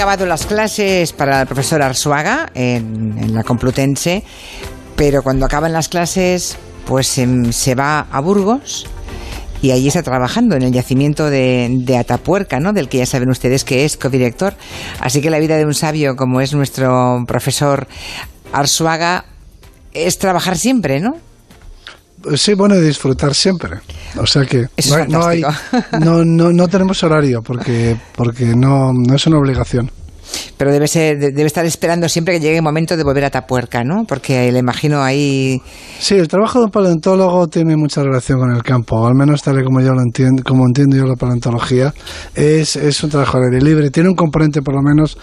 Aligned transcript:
acabado 0.00 0.24
las 0.24 0.46
clases 0.46 1.12
para 1.12 1.42
el 1.42 1.46
profesor 1.46 1.82
Arzuaga 1.82 2.50
en, 2.54 3.34
la 3.34 3.44
Complutense, 3.44 4.24
pero 4.96 5.22
cuando 5.22 5.44
acaban 5.44 5.74
las 5.74 5.90
clases, 5.90 6.56
pues 6.86 7.06
se, 7.06 7.74
va 7.74 8.06
a 8.10 8.20
Burgos 8.22 8.86
y 9.60 9.72
allí 9.72 9.88
está 9.88 10.02
trabajando 10.02 10.56
en 10.56 10.62
el 10.62 10.72
yacimiento 10.72 11.28
de, 11.28 11.96
Atapuerca, 12.00 12.60
¿no? 12.60 12.72
Del 12.72 12.88
que 12.88 12.96
ya 12.96 13.04
saben 13.04 13.28
ustedes 13.28 13.62
que 13.62 13.84
es 13.84 13.98
codirector. 13.98 14.54
Así 15.00 15.20
que 15.20 15.28
la 15.28 15.38
vida 15.38 15.58
de 15.58 15.66
un 15.66 15.74
sabio 15.74 16.16
como 16.16 16.40
es 16.40 16.54
nuestro 16.54 17.22
profesor 17.26 17.86
Arzuaga 18.54 19.26
es 19.92 20.16
trabajar 20.16 20.56
siempre, 20.56 21.00
¿no? 21.00 21.16
Sí, 22.34 22.54
bueno, 22.54 22.76
disfrutar 22.76 23.34
siempre. 23.34 23.78
O 24.18 24.26
sea 24.26 24.44
que 24.44 24.66
no, 25.08 25.24
hay, 25.24 25.42
no, 26.00 26.24
no, 26.24 26.52
no, 26.52 26.68
tenemos 26.68 27.02
horario 27.02 27.42
porque, 27.42 27.96
porque 28.16 28.46
no, 28.56 28.92
no 28.92 29.14
es 29.14 29.26
una 29.26 29.38
obligación. 29.38 29.90
Pero 30.56 30.70
debe, 30.70 30.86
ser, 30.86 31.18
debe 31.18 31.46
estar 31.46 31.64
esperando 31.64 32.08
siempre 32.08 32.34
que 32.34 32.40
llegue 32.40 32.56
el 32.56 32.62
momento 32.62 32.96
de 32.96 33.02
volver 33.02 33.24
a 33.24 33.30
Tapuerca, 33.30 33.82
¿no? 33.82 34.04
Porque 34.06 34.52
le 34.52 34.58
imagino 34.60 35.02
ahí... 35.02 35.60
Sí, 35.98 36.14
el 36.14 36.28
trabajo 36.28 36.60
de 36.60 36.66
un 36.66 36.70
paleontólogo 36.70 37.48
tiene 37.48 37.76
mucha 37.76 38.02
relación 38.02 38.38
con 38.38 38.54
el 38.54 38.62
campo, 38.62 39.06
al 39.06 39.14
menos 39.14 39.42
tal 39.42 39.60
y 39.60 39.64
como 39.64 39.80
yo 39.80 39.92
lo 39.92 40.02
entiendo, 40.02 40.42
como 40.44 40.66
entiendo 40.66 40.96
yo 40.96 41.04
la 41.04 41.16
paleontología, 41.16 41.92
es, 42.34 42.76
es 42.76 43.02
un 43.02 43.10
trabajo 43.10 43.38
al 43.38 43.44
aire 43.44 43.60
libre, 43.60 43.90
tiene 43.90 44.08
un 44.08 44.14
componente 44.14 44.62
por 44.62 44.74
lo 44.74 44.82
menos 44.82 45.18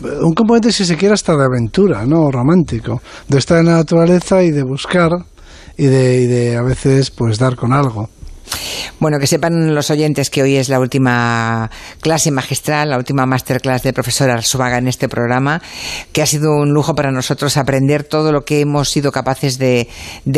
un 0.00 0.34
componente 0.34 0.72
si 0.72 0.84
se 0.84 0.96
quiere 0.96 1.14
hasta 1.14 1.36
de 1.36 1.44
aventura, 1.44 2.04
¿no? 2.04 2.30
romántico, 2.30 3.00
de 3.28 3.38
estar 3.38 3.58
en 3.58 3.66
la 3.66 3.76
naturaleza 3.76 4.42
y 4.42 4.50
de 4.50 4.64
buscar 4.64 5.10
y 5.76 5.86
de, 5.86 6.20
y 6.20 6.26
de 6.26 6.56
a 6.56 6.62
veces 6.62 7.10
pues 7.10 7.38
dar 7.38 7.56
con 7.56 7.72
algo. 7.72 8.08
Bueno, 9.00 9.18
que 9.18 9.26
sepan 9.26 9.74
los 9.74 9.90
oyentes 9.90 10.30
que 10.30 10.42
hoy 10.42 10.56
es 10.56 10.68
la 10.68 10.78
última 10.78 11.70
clase 12.00 12.30
magistral, 12.30 12.90
la 12.90 12.98
última 12.98 13.26
masterclass 13.26 13.82
de 13.82 13.92
profesor 13.92 14.30
Arzuaga 14.30 14.78
en 14.78 14.88
este 14.88 15.08
programa, 15.08 15.60
que 16.12 16.22
ha 16.22 16.26
sido 16.26 16.52
un 16.52 16.70
lujo 16.70 16.94
para 16.94 17.10
nosotros 17.10 17.56
aprender 17.56 18.04
todo 18.04 18.32
lo 18.32 18.44
que 18.44 18.60
hemos 18.60 18.90
sido 18.90 19.10
capaces 19.10 19.58
de, 19.58 19.88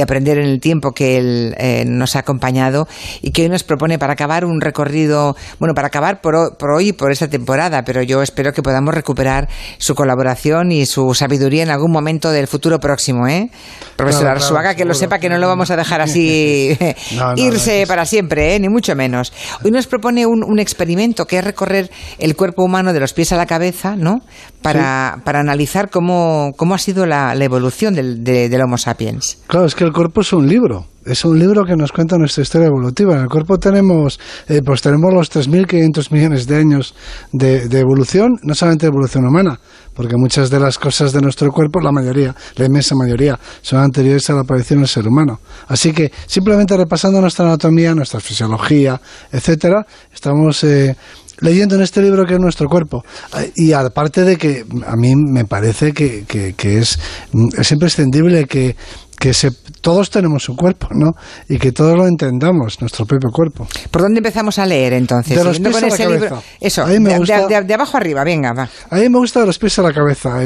aprender 0.03 0.39
en 0.39 0.47
el 0.47 0.61
tiempo 0.61 0.93
que 0.93 1.19
él 1.19 1.55
eh, 1.59 1.85
nos 1.87 2.17
ha 2.17 2.21
acompañado 2.21 2.89
y 3.21 3.33
que 3.33 3.43
hoy 3.43 3.49
nos 3.49 3.65
propone 3.65 3.99
para 3.99 4.15
acabar 4.15 4.45
un 4.45 4.61
recorrido, 4.61 5.37
bueno, 5.59 5.75
para 5.75 5.89
acabar 5.89 6.21
por, 6.21 6.57
por 6.57 6.71
hoy 6.71 6.89
y 6.89 6.93
por 6.93 7.13
esta 7.13 7.29
temporada, 7.29 7.85
pero 7.85 8.03
yo 8.03 8.23
espero 8.23 8.53
que 8.53 8.63
podamos 8.63 8.95
recuperar 8.95 9.49
su 9.79 9.95
colaboración 9.95 10.73
y 10.73 10.87
su 10.87 11.15
sabiduría 11.15 11.63
en 11.63 11.71
algún 11.71 11.93
momento 11.93 12.31
del 12.31 12.47
futuro 12.47 12.79
próximo, 12.79 13.27
¿eh? 13.27 13.51
Profesor 13.97 14.29
Arzuaga, 14.29 14.75
que 14.75 14.85
lo 14.85 14.95
sepa 14.95 15.19
que 15.19 15.29
no 15.29 15.39
lo 15.39 15.47
vamos 15.49 15.71
a 15.71 15.77
dejar 15.77 16.01
así 16.01 16.77
irse 17.37 17.85
para 17.87 18.04
siempre, 18.07 18.55
¿eh? 18.55 18.61
ni 18.61 18.69
mucho 18.69 18.95
menos. 18.95 19.33
Hoy 19.65 19.71
nos 19.71 19.87
propone 19.87 20.27
un, 20.27 20.59
experimento 20.59 21.27
que 21.27 21.39
es 21.39 21.45
recorrer 21.45 21.91
el 22.19 22.37
cuerpo 22.37 22.65
humano 22.65 22.93
de 22.93 23.01
los 23.01 23.13
pies 23.13 23.33
a 23.33 23.37
la 23.37 23.47
cabeza, 23.47 23.97
¿no? 23.97 24.21
Para, 24.63 25.21
para 25.25 25.41
analizar 25.41 25.91
cómo, 25.91 26.53
cómo 26.57 26.75
ha 26.75 26.79
sido 26.79 27.07
la, 27.07 27.35
evolución 27.35 27.95
del, 27.95 28.25
del 28.25 28.63
Homo 28.63 28.79
sapiens. 28.79 29.39
Claro, 29.47 29.67
es 29.67 29.75
que 29.75 29.85
el 29.85 29.93
cuerpo 29.93 30.23
es 30.23 30.33
un 30.33 30.49
libro 30.49 30.87
es 31.05 31.25
un 31.25 31.39
libro 31.39 31.65
que 31.65 31.77
nos 31.77 31.93
cuenta 31.93 32.17
nuestra 32.17 32.43
historia 32.43 32.69
evolutiva. 32.69 33.15
En 33.15 33.23
el 33.23 33.29
cuerpo 33.29 33.59
tenemos, 33.59 34.19
eh, 34.49 34.61
pues 34.65 34.83
tenemos 34.83 35.13
los 35.13 35.31
3.500 35.31 36.11
millones 36.11 36.47
de 36.47 36.57
años 36.57 36.95
de, 37.33 37.65
evolución, 37.79 38.39
no 38.43 38.55
solamente 38.55 38.87
de 38.87 38.91
evolución 38.91 39.27
humana, 39.27 39.59
porque 39.95 40.17
muchas 40.17 40.51
de 40.51 40.61
las 40.61 40.79
cosas 40.79 41.13
de 41.13 41.21
nuestro 41.21 41.51
cuerpo, 41.51 41.81
la 41.81 41.93
mayoría, 41.93 42.35
la 42.57 42.67
inmensa 42.67 42.95
mayoría, 42.95 43.39
son 43.63 43.81
anteriores 43.81 44.29
a 44.31 44.35
la 44.35 44.41
aparición 44.41 44.81
del 44.81 44.89
ser 44.89 45.07
humano. 45.07 45.41
Así 45.69 45.93
que 45.93 46.11
simplemente 46.27 46.77
repasando 46.77 47.21
nuestra 47.21 47.47
anatomía, 47.47 47.95
nuestra 47.95 48.21
fisiología, 48.21 49.01
etcétera, 49.31 49.87
estamos 50.13 50.65
eh, 50.65 50.97
leyendo 51.41 51.75
en 51.75 51.83
este 51.83 52.01
libro 52.03 52.25
que 52.25 52.35
es 52.35 52.41
nuestro 52.41 52.69
cuerpo. 52.69 53.05
Y 53.55 53.73
aparte 53.73 54.23
de 54.23 54.37
que 54.37 54.65
a 54.87 54.97
mí 54.97 55.15
me 55.17 55.45
parece 55.45 55.93
que, 55.93 56.25
es, 56.59 56.99
es 57.59 57.73
imprescindible 57.73 58.47
que 58.47 58.77
que 59.25 59.51
todos 59.81 60.11
tenemos 60.11 60.51
un 60.51 60.57
cuerpo, 60.57 60.89
¿no? 60.91 61.13
Y 61.49 61.59
que 61.59 61.73
todos 61.73 61.97
lo 61.97 62.07
entendamos, 62.07 62.79
nuestro 62.83 63.07
propio 63.07 63.31
cuerpo. 63.31 63.67
¿Por 63.91 64.03
dónde 64.03 64.19
empezamos 64.19 64.59
a 64.59 64.67
leer 64.67 64.93
entonces? 64.93 65.35
De 65.35 65.43
los 65.43 65.59
pies 65.59 65.77
a 65.77 65.89
la 65.89 65.97
cabeza. 65.97 66.43
Eso, 66.61 66.85
de, 66.87 67.75
abajo 67.75 67.97
arriba, 67.97 68.23
venga, 68.23 68.53
va. 68.53 68.69
A 68.91 68.97
mí 68.97 69.09
me 69.09 69.19
gusta 69.19 69.41
de 69.41 69.47
los 69.47 69.59
pies 69.59 69.79
a 69.79 69.83
la 69.83 69.95
cabeza. 69.95 70.41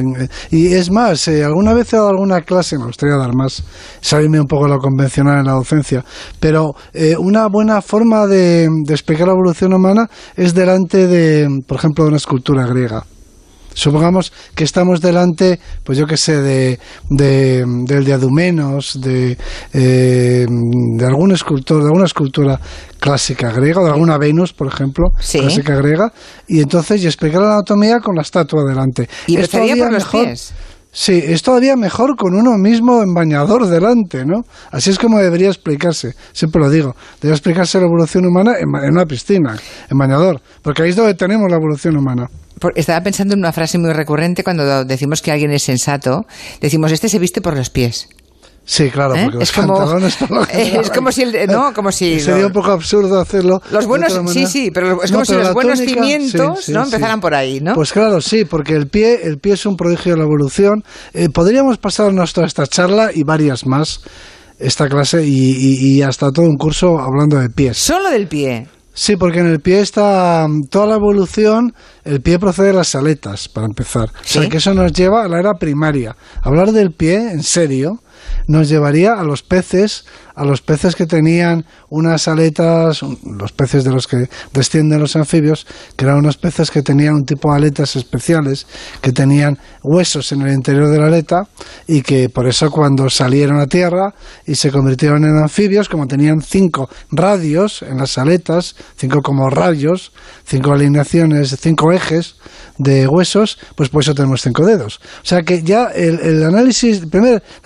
y 0.51 0.73
es 0.73 0.93
más, 0.93 1.27
eh, 1.27 1.45
alguna 1.45 1.75
vez 1.75 1.93
he 1.93 1.97
dado 1.97 2.11
alguna 2.11 2.43
clase, 2.43 2.79
me 2.79 2.85
gustaría 2.85 3.17
dar 3.17 3.35
más, 3.35 3.65
salirme 4.01 4.39
un 4.39 4.47
poco 4.47 4.65
de 4.65 4.71
lo 4.71 4.79
convencional 4.79 5.41
en 5.41 5.47
la 5.47 5.53
docencia, 5.55 6.05
pero 6.39 6.75
eh, 6.93 7.17
una 7.19 7.49
buena 7.49 7.83
forma 7.83 8.27
de 8.27 8.69
explicar 8.89 9.27
la 9.27 9.33
evolución 9.33 9.73
humana 9.73 10.09
es 10.37 10.55
delante 10.55 11.09
de, 11.09 11.49
por 11.67 11.79
ejemplo, 11.79 12.05
de 12.05 12.09
una 12.09 12.19
escultura 12.19 12.65
griega. 12.67 13.05
Supongamos 13.75 14.33
que 14.55 14.65
estamos 14.65 15.01
delante, 15.01 15.61
pues 15.85 15.99
yo 15.99 16.07
qué 16.07 16.17
sé, 16.17 16.41
de, 16.41 16.79
de, 17.11 17.65
del 17.85 18.05
diadumenos, 18.05 19.01
de, 19.01 19.39
eh, 19.73 20.47
de 20.49 21.07
algún 21.07 21.33
escultor, 21.33 21.83
de 21.83 21.87
alguna 21.87 22.07
escultura 22.07 22.61
clásica 22.99 23.53
griega, 23.53 23.83
de 23.83 23.91
alguna 23.91 24.19
Venus, 24.19 24.53
por 24.53 24.67
ejemplo, 24.67 25.11
clásica 25.11 25.77
griega, 25.77 26.13
y 26.47 26.61
entonces 26.61 27.03
y 27.03 27.07
explicar 27.07 27.41
la 27.43 27.55
anatomía 27.55 28.01
con 28.01 28.17
la 28.17 28.23
estatua 28.23 28.65
delante. 28.65 29.09
Y 29.27 29.37
estaría 29.37 29.77
por 29.77 29.93
los 29.93 30.05
pies. 30.07 30.53
Sí, 30.91 31.23
es 31.25 31.43
todavía 31.43 31.77
mejor 31.77 32.17
con 32.17 32.35
uno 32.35 32.57
mismo 32.57 33.03
en 33.03 33.13
bañador 33.13 33.67
delante, 33.69 34.25
¿no? 34.25 34.43
Así 34.73 34.91
es 34.91 34.99
como 34.99 35.19
debería 35.19 35.49
explicarse, 35.49 36.15
siempre 36.33 36.63
lo 36.63 36.71
digo, 36.71 36.97
debería 37.21 37.37
explicarse 37.37 37.79
la 37.79 37.85
evolución 37.85 38.25
humana 38.25 38.55
en, 38.59 38.69
en 38.83 38.93
una 38.93 39.05
piscina, 39.05 39.57
en 39.89 39.99
bañador, 39.99 40.41
porque 40.63 40.83
ahí 40.83 40.91
es 40.91 40.97
donde 40.97 41.15
tenemos 41.15 41.49
la 41.51 41.57
evolución 41.57 41.97
humana 41.97 42.29
estaba 42.75 43.01
pensando 43.03 43.35
en 43.35 43.41
una 43.41 43.53
frase 43.53 43.79
muy 43.79 43.93
recurrente 43.93 44.45
cuando 44.45 44.85
decimos 44.85 45.23
que 45.23 45.33
alguien 45.33 45.51
es 45.53 45.63
sensato. 45.63 46.27
Decimos, 46.61 46.93
este 46.93 47.09
se 47.09 47.19
viste 47.19 47.41
por 47.41 47.57
los 47.57 47.71
pies. 47.71 48.09
Sí, 48.69 48.91
claro, 48.91 49.17
¿Eh? 49.17 49.25
porque 49.25 49.45
es 49.45 49.51
como, 49.51 49.97
Es 50.53 50.91
como 50.91 51.11
si, 51.11 51.25
no, 51.49 51.73
como 51.73 51.91
si 51.91 52.21
sería 52.21 52.47
un 52.47 52.53
poco 52.53 52.73
absurdo 52.73 53.19
hacerlo. 53.19 53.63
Los 53.71 53.87
buenos, 53.87 54.13
sí, 54.31 54.47
sí, 54.47 54.71
pero 54.71 55.03
es 55.03 55.11
como 55.11 55.25
si 55.25 55.33
los 55.33 55.55
buenos 55.55 55.79
cimientos, 55.79 56.69
¿no? 56.69 56.85
Empezaran 56.85 57.19
por 57.19 57.35
ahí, 57.35 57.61
¿no? 57.61 57.73
Pues 57.75 57.95
claro, 57.95 58.21
sí, 58.21 58.45
porque 58.45 58.75
el 58.75 58.89
pie, 58.89 59.21
el 59.23 59.39
pie 59.39 59.55
es 59.55 59.65
un 59.65 59.75
prodigio 59.75 60.13
de 60.13 60.19
la 60.19 60.25
evolución. 60.25 60.85
Eh, 61.15 61.31
podríamos 61.31 61.79
pasarnos 61.79 62.35
toda 62.35 62.47
esta 62.47 62.67
charla 62.67 63.11
y 63.15 63.23
varias 63.23 63.67
más 63.67 64.03
esta 64.59 64.87
clase 64.87 65.25
y, 65.25 65.97
y 65.97 66.03
hasta 66.03 66.31
todo 66.31 66.45
un 66.45 66.59
curso 66.59 66.99
hablando 66.99 67.39
de 67.39 67.49
pies. 67.49 67.79
Solo 67.79 68.11
del 68.11 68.29
pie. 68.29 68.67
Sí, 68.99 69.15
porque 69.15 69.39
en 69.39 69.47
el 69.47 69.61
pie 69.61 69.79
está 69.79 70.45
mm, 70.49 70.65
toda 70.65 70.89
la 70.89 70.97
evolución, 70.97 71.73
el 72.03 72.21
pie 72.21 72.41
procede 72.41 72.67
de 72.69 72.73
las 72.73 72.97
aletas, 72.97 73.49
para 73.49 73.69
empezar. 73.69 74.09
O 74.09 74.25
sea, 74.25 74.49
que 74.49 74.57
eso 74.57 74.75
nos 74.75 74.93
lleva 74.93 75.23
a 75.23 75.29
la 75.29 75.39
era 75.39 75.55
primaria. 75.55 76.17
Hablar 76.43 76.73
del 76.73 76.91
pie, 76.91 77.31
en 77.31 77.45
serio, 77.45 78.03
nos 78.49 78.69
llevaría 78.69 79.13
a 79.13 79.23
los 79.23 79.45
peces, 79.45 80.05
a 80.39 80.45
los 80.45 80.63
peces 80.63 80.95
que 80.95 81.07
tenían 81.07 81.65
unas 81.91 82.29
aletas, 82.29 83.03
los 83.03 83.53
peces 83.53 83.83
de 83.83 83.91
los 83.91 84.07
que 84.07 84.29
descienden 84.53 85.01
los 85.01 85.17
anfibios, 85.17 85.67
que 85.97 86.05
eran 86.05 86.19
unos 86.19 86.37
peces 86.37 86.71
que 86.71 86.83
tenían 86.83 87.15
un 87.15 87.25
tipo 87.25 87.51
de 87.51 87.57
aletas 87.57 87.97
especiales, 87.97 88.67
que 89.01 89.13
tenían 89.13 89.59
huesos 89.83 90.31
en 90.31 90.43
el 90.43 90.55
interior 90.55 90.89
de 90.89 90.99
la 90.99 91.07
aleta 91.07 91.43
y 91.89 92.03
que 92.03 92.29
por 92.29 92.47
eso 92.47 92.71
cuando 92.71 93.11
salieron 93.11 93.59
a 93.59 93.67
tierra 93.67 94.15
y 94.47 94.55
se 94.55 94.71
convirtieron 94.71 95.25
en 95.25 95.37
anfibios, 95.37 95.89
como 95.89 96.07
tenían 96.07 96.41
cinco 96.41 96.89
radios 97.11 97.83
en 97.83 97.99
las 97.99 98.17
aletas, 98.17 98.77
cinco 98.97 99.21
como 99.23 99.51
rayos, 99.51 100.13
cinco 100.45 100.73
alineaciones, 100.73 101.57
cinco 101.61 101.91
ejes 101.91 102.37
de 102.79 103.09
huesos, 103.09 103.59
pues 103.75 103.89
por 103.89 104.03
eso 104.03 104.15
tenemos 104.15 104.41
cinco 104.41 104.65
dedos. 104.65 105.01
O 105.23 105.27
sea 105.27 105.43
que 105.43 105.63
ya 105.63 105.87
el, 105.87 106.45
análisis, 106.45 107.03
la 107.03 107.11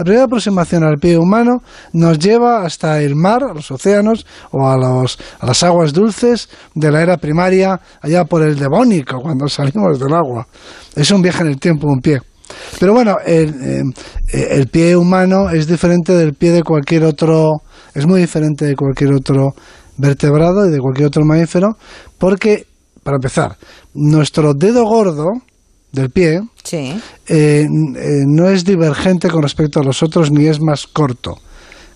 primera 0.05 0.25
aproximación 0.25 0.85
al 0.85 0.99
pie 0.99 1.19
humano 1.19 1.59
nos 1.93 2.19
lleva 2.19 2.62
hasta 2.65 3.01
el 3.01 3.15
mar, 3.15 3.43
a 3.43 3.55
los 3.55 3.71
océanos 3.71 4.27
o 4.51 4.67
a, 4.69 4.77
los, 4.77 5.19
a 5.41 5.47
las 5.47 5.63
aguas 5.63 5.93
dulces 5.93 6.49
de 6.75 6.91
la 6.91 7.03
era 7.03 7.17
primaria, 7.17 7.81
allá 8.01 8.25
por 8.25 8.43
el 8.43 8.59
Devónico, 8.59 9.21
cuando 9.21 9.49
salimos 9.49 9.99
del 9.99 10.15
agua. 10.15 10.47
Es 10.95 11.11
un 11.11 11.23
viaje 11.23 11.43
en 11.43 11.49
el 11.49 11.59
tiempo, 11.59 11.87
un 11.87 12.01
pie. 12.01 12.21
Pero 12.79 12.93
bueno, 12.93 13.17
el, 13.25 13.49
eh, 14.33 14.49
el 14.51 14.67
pie 14.69 14.97
humano 14.97 15.51
es 15.51 15.67
diferente 15.67 16.13
del 16.13 16.35
pie 16.35 16.51
de 16.51 16.63
cualquier 16.63 17.05
otro, 17.05 17.63
es 17.95 18.07
muy 18.07 18.21
diferente 18.21 18.65
de 18.67 18.75
cualquier 18.75 19.13
otro 19.15 19.55
vertebrado 19.97 20.67
y 20.67 20.71
de 20.71 20.79
cualquier 20.79 21.07
otro 21.07 21.25
mamífero, 21.25 21.77
porque, 22.19 22.67
para 23.03 23.17
empezar, 23.17 23.57
nuestro 23.95 24.55
dedo 24.55 24.85
gordo 24.85 25.29
del 25.93 26.11
pie 26.11 26.41
sí. 26.65 26.99
Eh, 27.29 27.65
eh, 27.65 27.67
no 28.27 28.49
es 28.49 28.65
divergente 28.65 29.29
con 29.29 29.43
respecto 29.43 29.81
a 29.81 29.85
los 29.85 30.03
otros 30.03 30.31
ni 30.31 30.47
es 30.47 30.61
más 30.61 30.87
corto 30.87 31.37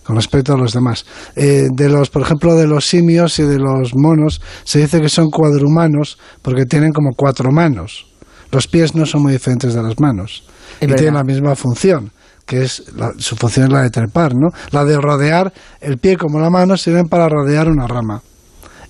con 0.07 0.17
respecto 0.17 0.55
a 0.55 0.57
los 0.57 0.73
demás. 0.73 1.05
Eh, 1.35 1.65
de 1.73 1.89
los, 1.89 2.11
por 2.11 2.23
ejemplo, 2.23 2.55
de 2.55 2.67
los 2.67 2.87
simios 2.87 3.39
y 3.39 3.43
de 3.43 3.59
los 3.59 3.95
monos, 3.95 4.41
se 4.65 4.81
dice 4.81 5.01
que 5.01 5.09
son 5.09 5.31
cuadrumanos 5.31 6.19
porque 6.43 6.65
tienen 6.65 6.93
como 6.93 7.11
cuatro 7.17 7.51
manos. 7.51 8.07
Los 8.53 8.69
pies 8.69 8.95
no 8.95 9.05
son 9.05 9.23
muy 9.23 9.33
diferentes 9.33 9.75
de 9.75 9.83
las 9.83 9.99
manos 9.99 10.45
y 10.81 10.87
tienen 10.87 11.15
la 11.15 11.25
misma 11.25 11.55
función 11.57 12.13
que 12.47 12.63
es 12.63 12.85
su 13.19 13.35
función 13.35 13.67
es 13.67 13.73
la 13.73 13.83
de 13.83 13.91
trepar, 13.91 14.33
¿no? 14.37 14.51
La 14.71 14.85
de 14.85 14.97
rodear 15.01 15.53
el 15.81 15.99
pie 15.99 16.17
como 16.17 16.39
la 16.39 16.49
mano 16.49 16.77
sirven 16.77 17.09
para 17.09 17.29
rodear 17.29 17.69
una 17.69 17.89
rama. 17.89 18.23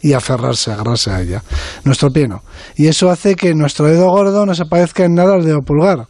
y 0.03 0.13
aferrarse, 0.13 0.71
agarrarse 0.71 1.11
a 1.11 1.23
ella. 1.23 1.43
Nuestro 1.83 2.11
pie 2.11 2.29
no. 2.29 2.43
Y 2.77 2.87
eso 2.87 3.11
hace 3.11 3.35
que 3.35 3.55
nuestro 3.55 3.87
dedo 3.87 4.11
gordo 4.11 4.45
no 4.45 4.55
se 4.55 4.67
parezca 4.67 5.05
en 5.05 5.15
nada 5.15 5.35
al 5.35 5.43
dedo 5.43 5.63
pulgar. 5.63 6.07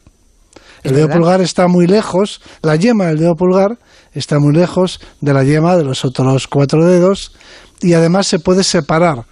El 0.83 0.95
dedo 0.95 1.09
pulgar 1.09 1.41
está 1.41 1.67
muy 1.69 1.87
lejos, 1.87 2.43
la 2.63 2.77
yema 2.77 3.07
del 3.07 3.19
dedo 3.19 3.35
pulgar 3.35 3.79
está 4.19 4.39
muy 4.39 4.55
lejos 4.55 5.01
de 5.21 5.35
la 5.35 5.45
yema 5.45 5.77
de 5.77 5.85
los 5.85 6.05
otros 6.05 6.49
cuatro 6.49 6.85
dedos 6.85 7.33
y 7.81 7.93
además 7.93 8.27
se 8.27 8.39
puede 8.39 8.65
separar, 8.65 9.27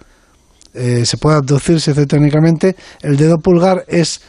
eh, 0.73 1.05
se 1.05 1.17
puede 1.17 1.37
abducirse 1.37 1.93
técnicamente. 2.05 2.75
El 3.01 3.17
dedo 3.17 3.37
pulgar 3.37 3.83
es, 3.87 4.21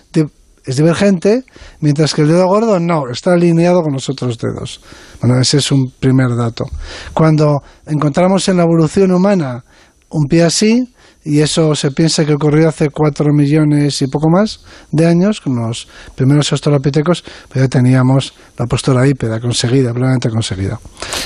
es 0.64 0.76
divergente, 0.76 1.44
mientras 1.80 2.14
que 2.14 2.22
el 2.22 2.28
dedo 2.28 2.46
gordo 2.46 2.80
no, 2.80 3.08
está 3.10 3.34
alineado 3.34 3.82
con 3.82 3.92
los 3.92 4.08
otros 4.08 4.38
dedos. 4.38 4.80
Bueno, 5.20 5.40
ese 5.40 5.58
es 5.58 5.70
un 5.70 5.92
primer 6.00 6.34
dato. 6.34 6.64
Cuando 7.12 7.62
encontramos 7.86 8.48
en 8.48 8.56
la 8.56 8.62
evolución 8.62 9.12
humana 9.12 9.62
un 10.08 10.24
pie 10.26 10.44
así, 10.44 10.88
y 11.26 11.40
eso 11.40 11.74
se 11.74 11.90
piensa 11.90 12.24
que 12.24 12.34
ocurrió 12.34 12.68
hace 12.68 12.88
cuatro 12.90 13.32
millones 13.32 14.00
y 14.00 14.06
poco 14.06 14.30
más 14.30 14.60
de 14.92 15.06
años, 15.06 15.40
con 15.40 15.56
los 15.56 15.88
primeros 16.14 16.52
australopitecos, 16.52 17.24
pues 17.48 17.64
ya 17.64 17.68
teníamos 17.68 18.32
la 18.56 18.66
postura 18.66 19.06
hípeda 19.06 19.40
conseguida, 19.40 19.92
plenamente 19.92 20.30
conseguida. 20.30 20.78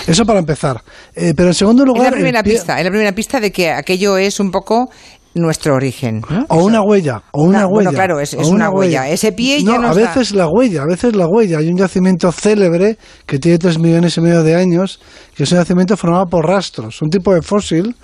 Eso 0.07 0.25
para 0.25 0.39
empezar. 0.39 0.83
Eh, 1.15 1.35
pero 1.37 1.49
en 1.49 1.55
segundo 1.55 1.85
lugar... 1.85 2.07
Es 2.07 2.11
la 2.13 2.17
primera 2.17 2.43
pista, 2.43 2.79
es 2.79 2.85
la 2.85 2.91
primera 2.91 3.13
pista 3.13 3.41
de 3.41 3.53
que 3.53 3.71
aquello 3.71 4.17
es 4.17 4.41
un 4.41 4.51
poco 4.51 4.89
nuestro 5.35 5.75
origen. 5.75 6.23
O 6.49 6.65
una 6.65 6.83
huella, 6.83 7.23
o 7.33 7.43
una, 7.43 7.67
huella. 7.67 7.69
Bueno, 7.69 7.93
claro, 7.93 8.21
es, 8.21 8.33
una, 8.33 8.71
huella. 8.71 9.09
Ese 9.09 9.33
pie 9.33 9.63
ya 9.63 9.79
no 9.79 9.89
a 9.89 9.95
veces 9.95 10.33
la 10.33 10.49
huella, 10.49 10.83
a 10.83 10.87
veces 10.87 11.15
la 11.15 11.27
huella. 11.27 11.59
Hay 11.59 11.69
un 11.69 11.77
yacimiento 11.77 12.33
célebre 12.33 12.97
que 13.27 13.39
tiene 13.39 13.59
tres 13.59 13.79
millones 13.79 14.17
y 14.17 14.21
medio 14.23 14.43
de 14.43 14.57
años, 14.57 14.99
que 15.35 15.45
es 15.45 15.53
un 15.53 15.59
yacimiento 15.59 15.97
formado 15.97 16.27
por 16.27 16.47
rastros, 16.47 17.01
un 17.03 17.11
tipo 17.11 17.35
de 17.35 17.43
fósil 17.43 17.95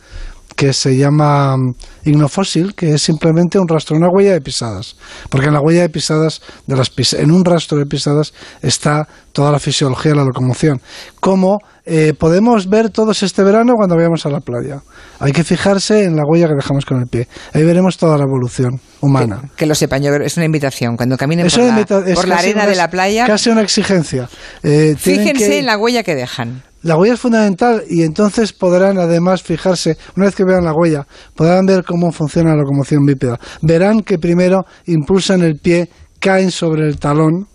que 0.56 0.72
se 0.72 0.96
llama 0.96 1.56
mm, 1.56 1.74
ignofósil, 2.06 2.74
que 2.74 2.94
es 2.94 3.02
simplemente 3.02 3.58
un 3.58 3.68
rastro, 3.68 3.96
una 3.96 4.08
huella 4.08 4.32
de 4.32 4.40
pisadas. 4.40 4.96
Porque 5.28 5.46
en 5.46 5.52
la 5.52 5.60
huella 5.60 5.82
de 5.82 5.90
pisadas, 5.90 6.40
de 6.66 6.76
las 6.76 6.90
en 7.12 7.30
un 7.30 7.44
rastro 7.44 7.78
de 7.78 7.84
pisadas, 7.84 8.32
está 8.62 9.06
toda 9.32 9.52
la 9.52 9.58
fisiología 9.58 10.12
de 10.12 10.16
la 10.16 10.24
locomoción. 10.24 10.80
Como 11.20 11.58
eh, 11.84 12.14
podemos 12.18 12.68
ver 12.68 12.90
todos 12.90 13.22
este 13.22 13.44
verano 13.44 13.74
cuando 13.76 13.94
vayamos 13.96 14.24
a 14.24 14.30
la 14.30 14.40
playa. 14.40 14.80
Hay 15.20 15.32
que 15.32 15.44
fijarse 15.44 16.04
en 16.04 16.16
la 16.16 16.22
huella 16.26 16.48
que 16.48 16.54
dejamos 16.54 16.84
con 16.86 17.00
el 17.00 17.06
pie. 17.06 17.28
Ahí 17.52 17.62
veremos 17.62 17.98
toda 17.98 18.16
la 18.16 18.24
evolución 18.24 18.80
humana. 19.00 19.42
Que, 19.56 19.66
lo 19.66 19.74
sepan, 19.74 20.02
yo 20.02 20.12
es 20.14 20.36
una 20.36 20.46
invitación. 20.46 20.96
Cuando 20.96 21.16
caminen 21.16 21.48
por 21.48 22.26
la, 22.26 22.38
arena 22.38 22.66
de 22.66 22.74
la 22.74 22.88
playa. 22.88 23.26
Casi 23.26 23.50
una 23.50 23.62
exigencia. 23.62 24.28
Eh, 24.62 24.96
fíjense 24.98 25.58
en 25.58 25.66
la 25.66 25.76
huella 25.76 26.02
que 26.02 26.14
dejan. 26.14 26.62
La 26.86 26.96
huella 26.96 27.14
es 27.14 27.20
fundamental 27.20 27.82
y 27.88 28.02
entonces 28.02 28.52
podrán 28.52 28.96
además 28.96 29.42
fijarse, 29.42 29.98
una 30.16 30.26
vez 30.26 30.36
que 30.36 30.44
vean 30.44 30.64
la 30.64 30.72
huella, 30.72 31.04
podrán 31.34 31.66
ver 31.66 31.82
cómo 31.82 32.12
funciona 32.12 32.50
la 32.50 32.62
locomoción 32.62 33.04
bípeda. 33.04 33.40
Verán 33.60 34.02
que 34.02 34.18
primero 34.20 34.66
impulsan 34.84 35.42
el 35.42 35.58
pie, 35.58 35.90
caen 36.20 36.52
sobre 36.52 36.86
el 36.86 37.00
talón, 37.00 37.48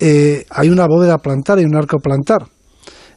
eh, 0.00 0.44
hay 0.50 0.70
una 0.70 0.88
bóveda 0.88 1.18
plantar 1.18 1.60
y 1.60 1.66
un 1.66 1.76
arco 1.76 1.98
plantar. 2.00 2.48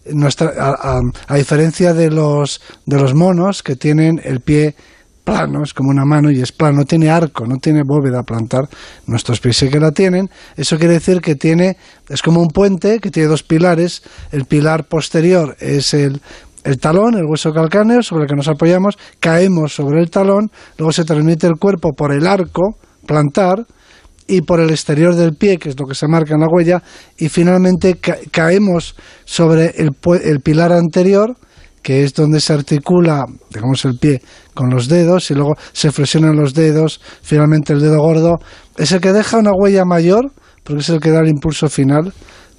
Nuestra, 0.06 0.52
a, 0.56 1.36
diferencia 1.36 1.96
de 1.96 2.12
los, 2.12 2.62
de 2.86 3.00
los 3.00 3.16
monos 3.16 3.64
que 3.64 3.76
tienen 3.76 4.22
el 4.24 4.42
pie 4.42 4.76
plano, 5.30 5.64
es 5.64 5.74
como 5.74 5.90
una 5.90 6.06
mano 6.06 6.32
y 6.32 6.42
es 6.42 6.52
plano, 6.52 6.80
no 6.80 6.86
tiene 6.86 7.10
arco, 7.10 7.46
no 7.46 7.58
tiene 7.58 7.84
bóveda 7.86 8.20
a 8.20 8.24
plantar. 8.24 8.68
Nuestros 9.06 9.40
pies 9.40 9.58
sí 9.58 9.70
que 9.70 9.80
la 9.80 9.92
tienen. 9.92 10.30
Eso 10.56 10.78
quiere 10.78 10.96
decir 10.96 11.22
que 11.22 11.36
tiene, 11.36 11.78
es 12.10 12.22
como 12.22 12.42
un 12.42 12.48
puente 12.48 13.00
que 13.00 13.12
tiene 13.12 13.30
dos 13.30 13.44
pilares. 13.44 14.02
El 14.32 14.46
pilar 14.46 14.86
posterior 14.86 15.56
es 15.60 15.94
el, 15.94 16.22
el 16.64 16.80
talón, 16.80 17.16
el 17.16 17.26
hueso 17.26 17.52
calcáneo 17.52 18.02
sobre 18.02 18.24
el 18.24 18.30
que 18.30 18.36
nos 18.36 18.48
apoyamos, 18.48 18.98
caemos 19.20 19.74
sobre 19.74 20.00
el 20.02 20.10
talón, 20.10 20.52
luego 20.78 20.92
se 20.92 21.06
transmite 21.06 21.48
el 21.48 21.56
cuerpo 21.60 21.94
por 21.94 22.12
el 22.14 22.28
arco 22.28 22.78
plantar 23.06 23.66
y 24.28 24.42
por 24.42 24.60
el 24.60 24.70
exterior 24.70 25.16
del 25.16 25.34
pie, 25.36 25.58
que 25.58 25.70
es 25.70 25.80
lo 25.80 25.88
que 25.88 25.96
se 25.96 26.08
marca 26.08 26.36
en 26.36 26.42
la 26.42 26.48
huella, 26.48 26.84
y 27.18 27.30
finalmente 27.30 27.98
caemos 28.32 28.96
sobre 29.26 29.74
el, 29.78 29.92
el 30.24 30.40
pilar 30.42 30.72
anterior, 30.72 31.36
que 31.90 32.04
es 32.04 32.14
donde 32.14 32.40
se 32.40 32.54
articula, 32.54 33.26
digamos, 33.50 33.84
el 33.84 33.98
pie 33.98 34.22
con 34.54 34.70
los 34.70 34.88
dedos 34.88 35.32
y 35.32 35.34
luego 35.34 35.56
se 35.74 35.92
flexionan 35.92 36.36
los 36.36 36.54
dedos, 36.54 37.02
finalmente 37.24 37.74
el 37.74 37.80
dedo 37.80 37.98
gordo, 38.00 38.38
es 38.78 38.92
el 38.92 39.02
que 39.02 39.12
deja 39.12 39.40
una 39.40 39.54
huella 39.54 39.86
mayor, 39.86 40.32
porque 40.64 40.82
es 40.82 40.90
el 40.90 41.00
que 41.00 41.10
da 41.10 41.22
el 41.22 41.30
impulso 41.30 41.68
final 41.68 42.14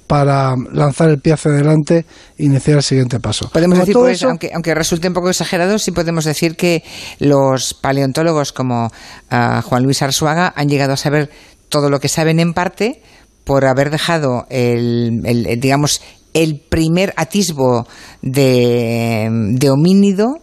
para 0.05 0.53
lanzar 0.73 1.11
el 1.11 1.21
pie 1.21 1.31
hacia 1.31 1.51
adelante 1.51 2.05
e 2.37 2.43
iniciar 2.43 2.75
el 2.75 2.83
siguiente 2.83 3.21
paso. 3.21 3.49
Podemos 3.53 3.79
decir, 3.79 3.93
pues, 3.93 4.21
aunque, 4.23 4.51
aunque 4.53 4.75
resulte 4.75 5.07
un 5.07 5.13
poco 5.13 5.29
exagerado, 5.29 5.79
sí 5.79 5.91
podemos 5.91 6.25
decir 6.25 6.57
que 6.57 6.83
los 7.19 7.73
paleontólogos 7.73 8.51
como 8.51 8.91
ah, 9.29 9.61
Juan 9.63 9.83
Luis 9.83 10.01
Arzuaga 10.01 10.51
han 10.57 10.67
llegado 10.67 10.91
a 10.91 10.97
saber 10.97 11.29
todo 11.69 11.89
lo 11.89 12.01
que 12.01 12.09
saben 12.09 12.41
en 12.41 12.51
parte 12.51 13.01
por 13.45 13.63
haber 13.63 13.91
dejado 13.91 14.45
el 14.49 15.21
digamos, 15.57 16.01
el 16.33 16.61
primer 16.69 17.13
atisbo 17.17 17.87
de, 18.21 19.29
de 19.57 19.69
homínido 19.69 20.37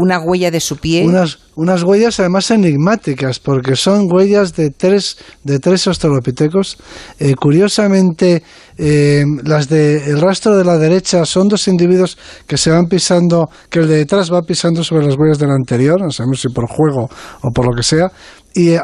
una 0.00 0.20
huella 0.20 0.50
de 0.50 0.60
su 0.60 0.76
pie. 0.76 1.04
Unas, 1.04 1.38
unas 1.56 1.82
huellas 1.82 2.20
además 2.20 2.50
enigmáticas, 2.50 3.38
porque 3.38 3.76
son 3.76 4.10
huellas 4.10 4.54
de 4.54 4.70
tres, 4.70 5.18
de 5.44 5.58
tres 5.58 5.86
australopitecos. 5.86 6.78
Eh, 7.18 7.34
curiosamente, 7.34 8.42
eh, 8.78 9.24
las 9.44 9.68
del 9.68 10.20
rastro 10.20 10.56
de 10.56 10.64
la 10.64 10.78
derecha 10.78 11.24
son 11.24 11.48
dos 11.48 11.68
individuos 11.68 12.16
que 12.46 12.56
se 12.56 12.70
van 12.70 12.86
pisando, 12.86 13.48
que 13.68 13.80
el 13.80 13.88
de 13.88 13.96
detrás 13.96 14.32
va 14.32 14.42
pisando 14.42 14.82
sobre 14.82 15.06
las 15.06 15.16
huellas 15.18 15.38
del 15.38 15.50
anterior, 15.50 16.00
no 16.00 16.10
sabemos 16.10 16.40
si 16.40 16.48
por 16.48 16.66
juego 16.66 17.08
o 17.42 17.50
por 17.50 17.66
lo 17.66 17.76
que 17.76 17.82
sea, 17.82 18.10
y 18.54 18.70
eh, 18.70 18.80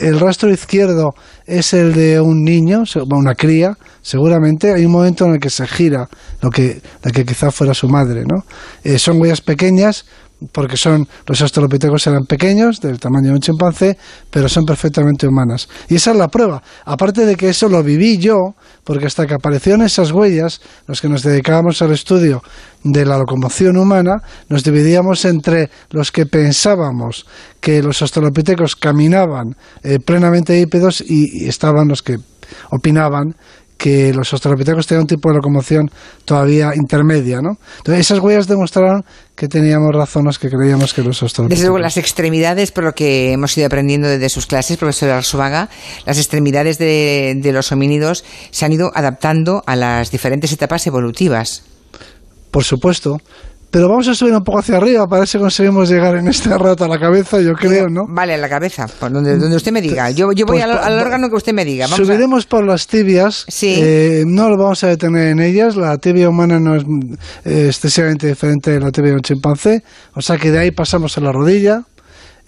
el 0.00 0.20
rastro 0.20 0.50
izquierdo 0.50 1.14
es 1.46 1.72
el 1.72 1.94
de 1.94 2.20
un 2.20 2.42
niño, 2.42 2.82
una 3.10 3.34
cría, 3.34 3.76
seguramente. 4.02 4.72
Hay 4.72 4.84
un 4.84 4.92
momento 4.92 5.24
en 5.26 5.34
el 5.34 5.40
que 5.40 5.50
se 5.50 5.66
gira 5.66 6.08
lo 6.42 6.50
que, 6.50 6.80
la 7.02 7.10
que 7.10 7.24
quizá 7.24 7.50
fuera 7.50 7.74
su 7.74 7.88
madre, 7.88 8.24
¿no? 8.24 8.44
son 8.98 9.20
huellas 9.20 9.40
pequeñas, 9.40 10.04
porque 10.52 10.76
son 10.76 11.06
los 11.26 11.40
australopitecos 11.40 12.06
eran 12.06 12.24
pequeños, 12.24 12.80
del 12.80 13.00
tamaño 13.00 13.28
de 13.28 13.34
un 13.34 13.40
chimpancé, 13.40 13.96
pero 14.30 14.48
son 14.48 14.64
perfectamente 14.64 15.26
humanas. 15.26 15.68
Y 15.88 15.96
esa 15.96 16.12
es 16.12 16.16
la 16.16 16.28
prueba. 16.28 16.62
Aparte 16.84 17.26
de 17.26 17.34
que 17.36 17.48
eso 17.48 17.68
lo 17.68 17.82
viví 17.82 18.18
yo, 18.18 18.54
porque 18.84 19.06
hasta 19.06 19.26
que 19.26 19.34
aparecieron 19.34 19.82
esas 19.82 20.12
huellas, 20.12 20.60
los 20.86 21.00
que 21.00 21.08
nos 21.08 21.22
dedicábamos 21.22 21.82
al 21.82 21.92
estudio 21.92 22.42
de 22.84 23.04
la 23.04 23.18
locomoción 23.18 23.76
humana, 23.76 24.22
nos 24.48 24.62
dividíamos 24.62 25.24
entre 25.24 25.70
los 25.90 26.12
que 26.12 26.26
pensábamos 26.26 27.26
que 27.60 27.82
los 27.82 28.00
australopitecos 28.00 28.76
caminaban 28.76 29.56
eh, 29.82 29.98
plenamente 29.98 30.58
hípedos 30.58 31.00
y, 31.00 31.44
y 31.44 31.48
estaban 31.48 31.88
los 31.88 32.02
que 32.02 32.18
opinaban 32.70 33.34
que 33.78 34.12
los 34.12 34.32
australopitecos 34.32 34.86
tenían 34.86 35.02
un 35.02 35.06
tipo 35.06 35.28
de 35.30 35.36
locomoción 35.36 35.88
todavía 36.24 36.72
intermedia, 36.74 37.40
¿no? 37.40 37.58
Entonces 37.78 38.00
esas 38.00 38.18
huellas 38.18 38.48
demostraron 38.48 39.04
que 39.36 39.46
teníamos 39.46 39.94
razones 39.94 40.38
que 40.38 40.50
creíamos 40.50 40.92
que 40.92 41.02
los 41.02 41.22
australopitecos... 41.22 41.60
Desde 41.60 41.68
luego, 41.68 41.78
las 41.78 41.96
extremidades, 41.96 42.72
por 42.72 42.82
lo 42.82 42.92
que 42.92 43.32
hemos 43.32 43.56
ido 43.56 43.66
aprendiendo 43.66 44.08
desde 44.08 44.28
sus 44.28 44.46
clases, 44.46 44.76
profesor 44.76 45.10
Arzuaga, 45.10 45.68
las 46.04 46.18
extremidades 46.18 46.78
de, 46.78 47.34
de 47.40 47.52
los 47.52 47.70
homínidos 47.70 48.24
se 48.50 48.64
han 48.64 48.72
ido 48.72 48.90
adaptando 48.94 49.62
a 49.64 49.76
las 49.76 50.10
diferentes 50.10 50.52
etapas 50.52 50.86
evolutivas. 50.88 51.62
Por 52.50 52.64
supuesto. 52.64 53.18
Pero 53.70 53.88
vamos 53.88 54.08
a 54.08 54.14
subir 54.14 54.32
un 54.32 54.42
poco 54.42 54.60
hacia 54.60 54.76
arriba 54.78 55.06
para 55.06 55.20
ver 55.20 55.28
si 55.28 55.38
conseguimos 55.38 55.90
llegar 55.90 56.16
en 56.16 56.28
este 56.28 56.56
rato 56.56 56.84
a 56.84 56.88
la 56.88 56.98
cabeza, 56.98 57.38
yo 57.40 57.52
creo, 57.52 57.88
¿no? 57.88 58.06
Vale, 58.08 58.34
a 58.34 58.38
la 58.38 58.48
cabeza, 58.48 58.86
por 58.98 59.12
donde, 59.12 59.36
donde 59.36 59.56
usted 59.56 59.72
me 59.72 59.82
diga. 59.82 60.10
Yo, 60.10 60.32
yo 60.32 60.46
voy 60.46 60.58
pues 60.58 60.64
al, 60.64 60.98
órgano 60.98 61.28
que 61.28 61.36
usted 61.36 61.52
me 61.52 61.66
diga. 61.66 61.86
subiremos 61.86 62.46
por 62.46 62.64
las 62.64 62.86
tibias. 62.86 63.44
Sí. 63.48 63.74
Eh, 63.78 64.24
no 64.26 64.48
lo 64.48 64.56
vamos 64.56 64.82
a 64.84 64.88
detener 64.88 65.28
en 65.28 65.40
ellas. 65.40 65.76
La 65.76 65.98
tibia 65.98 66.30
humana 66.30 66.58
no 66.58 66.76
es 66.76 66.84
eh, 67.44 67.66
excesivamente 67.66 68.26
diferente 68.26 68.70
de 68.70 68.80
la 68.80 68.90
tibia 68.90 69.10
de 69.10 69.16
un 69.16 69.22
chimpancé. 69.22 69.82
O 70.14 70.22
sea 70.22 70.38
que 70.38 70.50
de 70.50 70.60
ahí 70.60 70.70
pasamos 70.70 71.18
a 71.18 71.20
la 71.20 71.32
rodilla. 71.32 71.82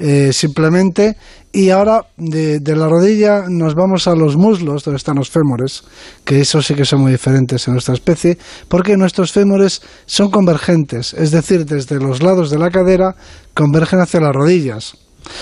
Eh, 0.03 0.33
simplemente. 0.33 1.19
Y 1.53 1.69
ahora 1.69 2.07
de, 2.17 2.63
la 2.75 2.89
rodilla 2.89 3.45
nos 3.51 3.75
vamos 3.75 4.09
a 4.09 4.15
los 4.15 4.35
muslos, 4.35 4.83
donde 4.83 4.97
están 4.97 5.17
los 5.17 5.29
fémures, 5.29 5.83
que 6.25 6.41
eso 6.41 6.63
sí 6.63 6.75
que 6.75 6.87
son 6.87 7.03
muy 7.03 7.13
diferentes 7.13 7.69
en 7.69 7.75
nuestra 7.75 7.93
especie, 7.93 8.39
porque 8.69 8.97
nuestros 8.97 9.31
fémures 9.31 9.83
son 10.07 10.31
convergentes, 10.31 11.13
es 11.13 11.33
decir, 11.33 11.67
desde 11.67 11.99
los 11.99 12.23
lados 12.23 12.49
de 12.49 12.59
la 12.59 12.71
cadera 12.71 13.15
convergen 13.53 14.01
hacia 14.01 14.21
las 14.21 14.35
rodillas. 14.35 14.97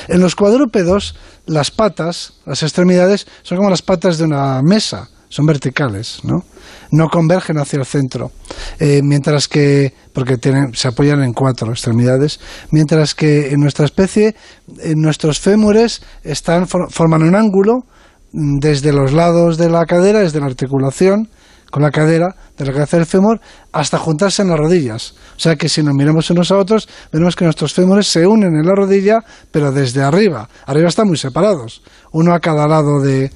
En 0.09 0.21
los 0.21 0.35
cuadrúpedos, 0.35 1.15
las 1.47 1.71
patas, 1.71 2.33
las 2.45 2.65
extremidades, 2.65 3.29
son 3.43 3.59
como 3.59 3.71
las 3.71 3.83
patas 3.83 4.19
de 4.19 4.25
una 4.25 4.61
mesa, 4.63 5.09
son 5.29 5.47
verticales, 5.47 6.21
¿no? 6.25 6.45
No 6.91 7.09
convergen 7.09 7.59
hacia 7.59 7.79
el 7.79 7.85
centro, 7.85 8.33
eh, 8.79 9.01
mientras 9.03 9.49
que, 9.49 9.93
porque 10.13 10.39
tienen, 10.39 10.75
se 10.75 10.89
apoyan 10.89 11.23
en 11.23 11.33
cuatro 11.33 11.71
extremidades, 11.71 12.41
mientras 12.71 13.15
que 13.15 13.51
en 13.51 13.61
nuestra 13.61 13.85
especie, 13.85 14.35
en 14.81 15.01
nuestros 15.01 15.39
fémures 15.39 16.03
están, 16.25 16.67
forman 16.67 17.23
un 17.23 17.35
ángulo 17.35 17.85
mm, 18.33 18.59
desde 18.59 18.93
los 18.93 19.13
lados 19.13 19.59
de 19.59 19.69
la 19.69 19.85
cadera, 19.85 20.21
desde 20.21 20.41
la 20.41 20.47
articulación, 20.47 21.29
con 21.71 21.83
la 21.83 21.91
cadera 21.91 22.35
de 22.57 22.65
la 22.65 22.73
cabeza 22.73 22.97
del 22.97 23.07
fémur 23.07 23.41
hasta 23.73 23.99
juntarse 23.99 24.43
en 24.43 24.49
las 24.49 24.59
rodillas. 24.59 25.15
O 25.37 25.41
sea 25.41 25.57
que 25.57 25.69
si 25.69 25.83
nos 25.83 25.95
miramos 25.95 26.31
unos 26.31 26.51
a 26.51 26.57
otros, 26.57 26.89
veremos 27.13 27.37
que 27.37 27.45
nuestros 27.45 27.75
fémures 27.75 28.07
se 28.07 28.27
unen 28.27 28.55
en 28.55 28.67
la 28.67 28.75
rodilla, 28.75 29.21
pero 29.51 29.71
desde 29.71 30.03
arriba. 30.03 30.49
Arriba 30.67 30.89
están 30.89 31.09
muy 31.09 31.19
separados, 31.19 31.83
uno 32.13 32.33
a 32.33 32.41
cada 32.41 32.67
lado 32.67 33.01
de, 33.01 33.31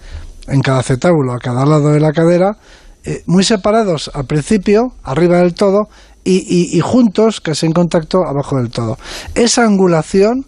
en 0.48 0.60
cada 0.60 0.80
acetábulo, 0.80 1.32
a 1.32 1.38
cada 1.38 1.64
lado 1.64 1.92
de 1.92 2.00
la 2.00 2.12
cadera, 2.12 2.56
eh, 3.04 3.22
muy 3.26 3.44
separados 3.44 4.10
al 4.14 4.26
principio, 4.26 4.94
arriba 5.02 5.38
del 5.38 5.54
todo, 5.54 5.88
y, 6.24 6.76
y, 6.76 6.80
juntos, 6.80 7.40
casi 7.40 7.66
en 7.66 7.72
contacto, 7.72 8.24
abajo 8.24 8.56
del 8.56 8.70
todo. 8.70 8.96
Esa 9.34 9.64
angulación 9.64 10.46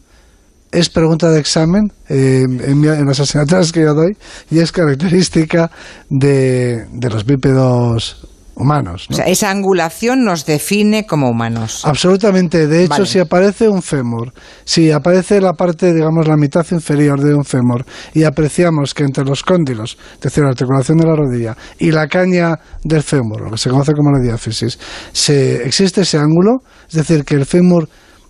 es 0.70 0.88
pregunta 0.88 1.30
de 1.30 1.40
examen 1.40 1.92
eh, 2.08 2.44
en, 2.44 3.06
las 3.06 3.20
asignaturas 3.20 3.72
que 3.72 3.82
yo 3.82 3.94
doy 3.94 4.16
y 4.50 4.58
es 4.58 4.72
característica 4.72 5.70
de, 6.10 6.86
de 6.92 7.10
los 7.10 7.24
bípedos 7.24 8.28
humanos. 8.56 9.06
O 9.10 9.14
sea, 9.14 9.26
esa 9.26 9.50
angulación 9.50 10.24
nos 10.24 10.46
define 10.46 11.06
como 11.06 11.28
humanos. 11.28 11.84
Absolutamente. 11.84 12.66
De 12.66 12.84
hecho, 12.84 13.04
si 13.04 13.18
aparece 13.18 13.68
un 13.68 13.82
fémur, 13.82 14.32
si 14.64 14.90
aparece 14.90 15.40
la 15.40 15.52
parte, 15.52 15.92
digamos, 15.92 16.26
la 16.28 16.36
mitad 16.36 16.64
inferior 16.70 17.20
de 17.20 17.34
un 17.34 17.44
fémur 17.44 17.84
y 18.12 18.24
apreciamos 18.24 18.94
que 18.94 19.04
entre 19.04 19.24
los 19.24 19.42
cóndilos, 19.42 19.98
es 20.14 20.20
decir, 20.20 20.44
la 20.44 20.50
articulación 20.50 20.98
de 20.98 21.06
la 21.06 21.16
rodilla 21.16 21.56
y 21.78 21.90
la 21.90 22.06
caña 22.06 22.54
del 22.82 23.02
fémur, 23.02 23.42
lo 23.42 23.50
que 23.50 23.58
se 23.58 23.70
conoce 23.70 23.92
como 23.92 24.10
la 24.10 24.22
diáfisis, 24.22 24.78
se, 25.12 25.64
existe 25.64 26.02
ese 26.02 26.18
ángulo, 26.18 26.58
es 26.88 26.94
decir, 26.94 27.24
que 27.24 27.34
el 27.34 27.46
fémur, 27.46 27.88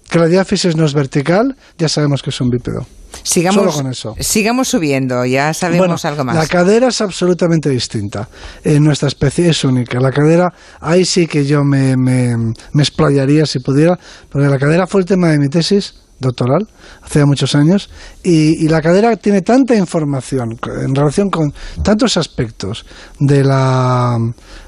que 0.09 0.19
la 0.19 0.27
diáfisis 0.27 0.77
no 0.77 0.85
es 0.85 0.95
vertical, 0.95 1.57
ya 1.79 1.89
sabemos 1.89 2.23
que 2.23 2.31
es 2.31 2.41
un 2.41 2.51
bípedo. 2.51 2.87
Sigamos, 3.23 3.77
con 3.77 3.87
eso. 3.87 4.15
sigamos 4.19 4.69
subiendo, 4.69 5.25
ya 5.25 5.55
sabemos 5.55 6.05
algo 6.05 6.25
más. 6.25 6.37
La 6.37 6.47
cadera 6.47 6.89
es 6.89 7.01
absolutamente 7.01 7.71
distinta. 7.71 8.29
En 8.65 8.83
nuestra 8.83 9.09
especie 9.09 9.49
es 9.49 9.65
única. 9.65 10.01
La 10.01 10.11
cadera, 10.11 10.53
ahí 10.81 11.05
sí 11.05 11.27
que 11.27 11.47
yo 11.47 11.65
me, 11.65 11.97
me, 11.97 12.37
me 12.37 12.83
explayaría 12.83 13.47
si 13.47 13.61
pudiera, 13.61 13.99
porque 14.29 14.49
la 14.49 14.59
cadera 14.59 14.87
fue 14.87 15.01
el 15.03 15.07
tema 15.07 15.29
de 15.29 15.39
mi 15.39 15.49
tesis 15.49 15.95
doctoral 16.21 16.69
hace 17.03 17.25
muchos 17.25 17.55
años 17.55 17.91
y, 18.23 18.65
y, 18.65 18.69
la 18.69 18.81
cadera 18.81 19.17
tiene 19.17 19.43
tanta 19.43 19.75
información 19.75 20.57
en 20.81 20.95
relación 20.95 21.29
con 21.29 21.53
tantos 21.83 22.17
aspectos 22.17 22.87
de 23.19 23.43
la 23.43 24.17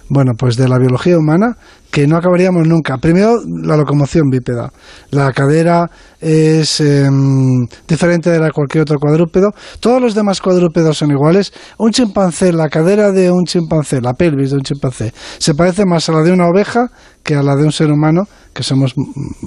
bueno 0.09 0.33
pues 0.37 0.57
de 0.57 0.69
la 0.69 0.79
biología 0.79 1.17
humana 1.17 1.57
que 1.97 2.07
no 2.07 2.19
acabaríamos 2.19 2.69
nunca. 2.69 2.99
Primero, 2.99 3.39
la 3.47 3.75
locomoción 3.75 4.29
bípeda. 4.29 4.71
La 5.13 5.33
cadera 5.33 5.91
es 6.21 6.79
em, 6.83 7.67
diferente 7.89 8.29
de 8.29 8.39
la 8.39 8.45
de 8.45 8.53
cualquier 8.53 8.83
otro 8.83 8.99
cuadrúpedo. 8.99 9.49
Todos 9.81 10.03
los 10.03 10.15
demás 10.15 10.43
cuadrúpedos 10.43 10.99
son 10.99 11.11
iguales. 11.11 11.55
Un 11.79 11.93
chimpancé, 11.93 12.53
la 12.53 12.69
cadera 12.69 13.13
de 13.13 13.31
un 13.31 13.47
chimpancé, 13.47 14.03
la 14.03 14.13
pelvis 14.13 14.51
de 14.51 14.57
un 14.57 14.63
chimpancé, 14.63 15.15
se 15.39 15.55
parece 15.55 15.87
más 15.87 16.07
a 16.11 16.13
la 16.13 16.21
de 16.21 16.33
una 16.33 16.47
oveja 16.49 16.91
que 17.23 17.35
a 17.35 17.43
la 17.43 17.57
de 17.57 17.65
un 17.65 17.73
ser 17.73 17.91
humano, 17.91 18.25
que 18.53 18.63
somos 18.63 18.95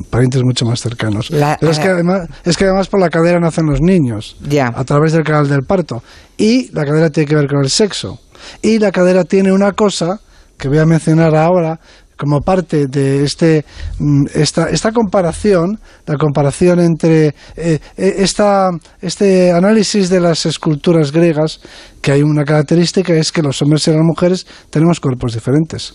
parientes 0.10 0.42
mucho 0.44 0.66
más 0.66 0.82
cercanos. 0.82 1.28
Pero 1.30 1.72
es 1.72 1.78
que, 1.78 1.90
además, 1.90 2.30
es 2.44 2.58
que 2.58 2.66
además 2.66 2.88
por 2.88 3.00
la 3.00 3.12
cadera 3.12 3.40
nacen 3.40 3.68
los 3.68 3.80
niños, 3.80 4.38
a 4.74 4.84
través 4.86 5.14
del 5.14 5.24
canal 5.24 5.48
del 5.48 5.68
parto. 5.68 6.02
Y 6.36 6.72
la 6.72 6.84
cadera 6.84 7.12
tiene 7.12 7.30
que 7.30 7.36
ver 7.36 7.48
con 7.48 7.60
el 7.60 7.70
sexo. 7.70 8.18
Y 8.64 8.80
la 8.80 8.92
cadera 8.92 9.24
tiene 9.24 9.52
una 9.52 9.74
cosa 9.74 10.20
que 10.58 10.68
voy 10.68 10.80
a 10.80 10.86
mencionar 10.86 11.36
ahora, 11.36 11.80
como 12.20 12.42
parte 12.42 12.88
de 12.88 13.24
este, 13.24 13.64
mm, 13.98 14.26
esta, 14.34 14.70
esta 14.70 14.92
comparación, 14.92 15.80
la 16.06 16.18
comparación 16.18 16.82
entre 16.82 17.28
eh, 17.28 17.34
eh, 17.56 17.80
esta, 18.18 18.70
este 19.02 19.54
análisis 19.54 20.10
de 20.10 20.20
las 20.20 20.46
esculturas 20.46 21.14
griegas, 21.14 21.62
que 22.02 22.12
hay 22.12 22.22
una 22.22 22.44
característica, 22.44 23.14
es 23.14 23.32
que 23.32 23.42
los 23.42 23.62
hombres 23.62 23.88
y 23.88 23.92
las 23.92 24.04
mujeres 24.04 24.46
tenemos 24.70 25.00
cuerpos 25.00 25.34
diferentes. 25.34 25.94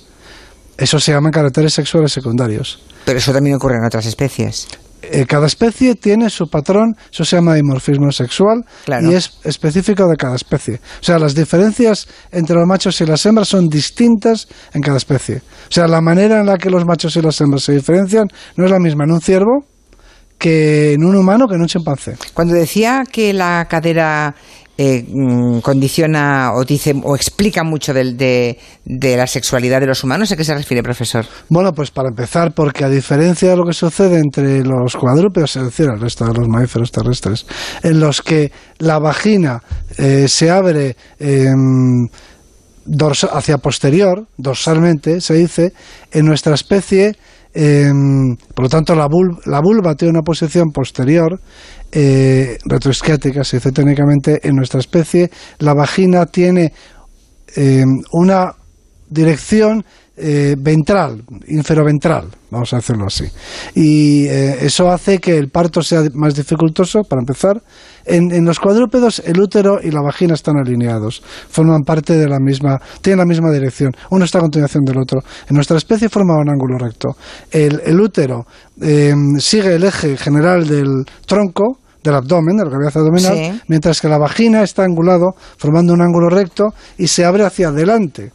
Eso 0.79 0.99
se 0.99 1.13
llaman 1.13 1.31
caracteres 1.31 1.75
sexuales 1.75 2.13
secundarios. 2.13 2.83
Pero 3.05 3.19
eso 3.19 3.33
también 3.33 3.57
ocurre 3.57 3.77
en 3.77 3.85
otras 3.85 4.07
especies. 4.07 4.67
Eh, 5.11 5.27
cada 5.27 5.47
especie 5.47 5.95
tiene 5.95 6.31
su 6.31 6.47
patrón, 6.47 6.95
eso 7.13 7.25
se 7.25 7.37
llama 7.37 7.55
dimorfismo 7.55 8.11
sexual 8.11 8.65
y 9.03 9.15
es 9.15 9.39
específico 9.45 10.07
de 10.09 10.17
cada 10.17 10.37
especie. 10.37 10.75
O 11.01 11.05
sea, 11.05 11.19
las 11.19 11.35
diferencias 11.35 12.09
entre 12.31 12.57
los 12.57 12.67
machos 12.67 13.01
y 13.01 13.07
las 13.07 13.25
hembras 13.27 13.49
son 13.49 13.69
distintas 13.69 14.49
en 14.73 14.81
cada 14.81 14.97
especie. 14.97 15.37
O 15.37 15.73
sea, 15.73 15.87
la 15.87 16.01
manera 16.01 16.41
en 16.41 16.47
la 16.47 16.57
que 16.57 16.71
los 16.71 16.85
machos 16.85 17.17
y 17.17 17.23
las 17.23 17.41
hembras 17.41 17.65
se 17.65 17.73
diferencian 17.73 18.27
no 18.57 18.65
es 18.65 18.71
la 18.71 18.79
misma 18.79 19.05
en 19.05 19.13
un 19.13 19.21
ciervo 19.21 19.65
que 20.39 20.93
en 20.93 21.05
un 21.05 21.17
humano 21.17 21.47
que 21.49 21.55
en 21.55 21.63
un 21.63 21.69
chimpancé. 21.69 22.17
Cuando 22.35 22.55
decía 22.55 23.05
que 23.11 23.33
la 23.33 23.67
cadera 23.69 24.35
eh, 24.77 25.05
mm, 25.07 25.61
condiciona 25.61 26.53
o 26.55 26.65
dice 26.65 26.95
o 27.05 27.15
explica 27.15 27.63
mucho 27.63 27.95
de, 27.95 28.59
de, 28.85 29.17
la 29.17 29.27
sexualidad 29.27 29.81
de 29.81 29.87
los 29.87 30.03
humanos? 30.03 30.33
¿A 30.33 30.37
qué 30.37 30.45
se 30.45 30.55
refiere, 30.55 30.83
profesor? 30.83 31.25
Bueno, 31.49 31.73
pues 31.73 31.91
para 31.91 32.09
empezar, 32.09 32.53
porque 32.55 32.85
a 32.85 32.89
diferencia 32.89 33.51
de 33.51 33.57
lo 33.57 33.65
que 33.65 33.73
sucede 33.73 34.19
entre 34.19 34.65
los 34.65 34.97
cuadrúpedos, 34.97 35.57
es 35.57 35.65
decir, 35.65 35.87
el 35.93 36.01
resto 36.01 36.25
de 36.25 36.35
los 36.35 36.49
mamíferos 36.49 36.91
terrestres, 36.91 37.47
en 37.83 38.01
los 38.01 38.21
que 38.21 38.51
la 38.79 38.99
vagina 38.99 39.63
eh, 39.97 40.27
se 40.29 40.51
abre 40.51 40.97
em, 41.21 42.09
hacia 43.33 43.59
posterior, 43.59 44.27
dorsalmente, 44.37 45.21
se 45.21 45.35
dice, 45.35 45.73
en 46.11 46.27
nuestra 46.27 46.55
especie 46.55 47.17
em, 47.55 48.37
por 48.55 48.65
lo 48.65 48.69
tanto, 48.69 48.95
la, 48.95 49.09
la, 49.47 49.61
vulva 49.61 49.95
tiene 49.95 50.11
una 50.11 50.23
posición 50.23 50.71
posterior 50.71 51.41
eh, 51.93 52.59
retroisquiática, 52.65 53.45
se 53.45 53.59
dice 53.59 53.73
técnicamente, 53.73 54.41
en 54.43 54.57
nuestra 54.57 54.81
especie. 54.81 55.31
La 55.59 55.75
vagina 55.75 56.27
tiene 56.27 56.73
eh, 57.57 57.85
una 58.13 58.53
dirección 59.09 59.85
eh, 60.17 60.55
ventral, 60.57 61.25
inferoventral, 61.49 62.29
vamos 62.49 62.73
a 62.73 62.77
hacerlo 62.77 63.07
así. 63.07 63.25
Y 63.75 64.27
eh, 64.27 64.59
eso 64.65 64.89
hace 64.89 65.19
que 65.19 65.37
el 65.37 65.49
parto 65.49 65.83
sea 65.83 66.03
más 66.15 66.37
dificultoso, 66.37 67.03
para 67.03 67.21
empezar. 67.21 67.61
En, 68.05 68.31
en, 68.31 68.45
los 68.45 68.61
cuadrúpedos, 68.61 69.21
el 69.27 69.41
útero 69.41 69.79
y 69.83 69.91
la 69.91 70.03
vagina 70.03 70.35
están 70.35 70.57
alineados, 70.57 71.21
forman 71.49 71.83
parte 71.83 72.17
de 72.17 72.29
la 72.29 72.39
misma, 72.39 72.81
tienen 73.03 73.19
la 73.19 73.25
misma 73.25 73.51
dirección, 73.51 73.91
uno 74.11 74.25
está 74.25 74.39
a 74.39 74.43
continuación 74.43 74.85
del 74.85 74.99
otro. 74.99 75.21
En 75.49 75.57
nuestra 75.57 75.79
especie 75.79 76.09
forma 76.09 76.39
un 76.39 76.49
ángulo 76.49 76.79
recto. 76.79 77.17
El, 77.51 77.81
el 77.85 78.01
útero 78.01 78.47
sigue 79.39 79.75
el 79.75 79.83
eje 79.83 80.17
general 80.17 80.69
del 80.69 81.05
tronco, 81.27 81.79
del 82.05 82.15
abdomen, 82.15 82.57
de 82.57 82.65
la 82.67 82.71
cabeza 82.71 83.01
abdominal, 83.01 83.63
mientras 83.67 84.01
que 84.01 84.09
la 84.09 84.19
vagina 84.19 84.63
está 84.63 84.85
angulado, 84.85 85.35
formando 85.57 85.93
un 85.93 86.03
ángulo 86.03 86.29
recto 86.29 86.69
y 86.99 87.09
se 87.09 87.25
abre 87.25 87.45
hacia 87.45 87.69
adelante 87.69 88.31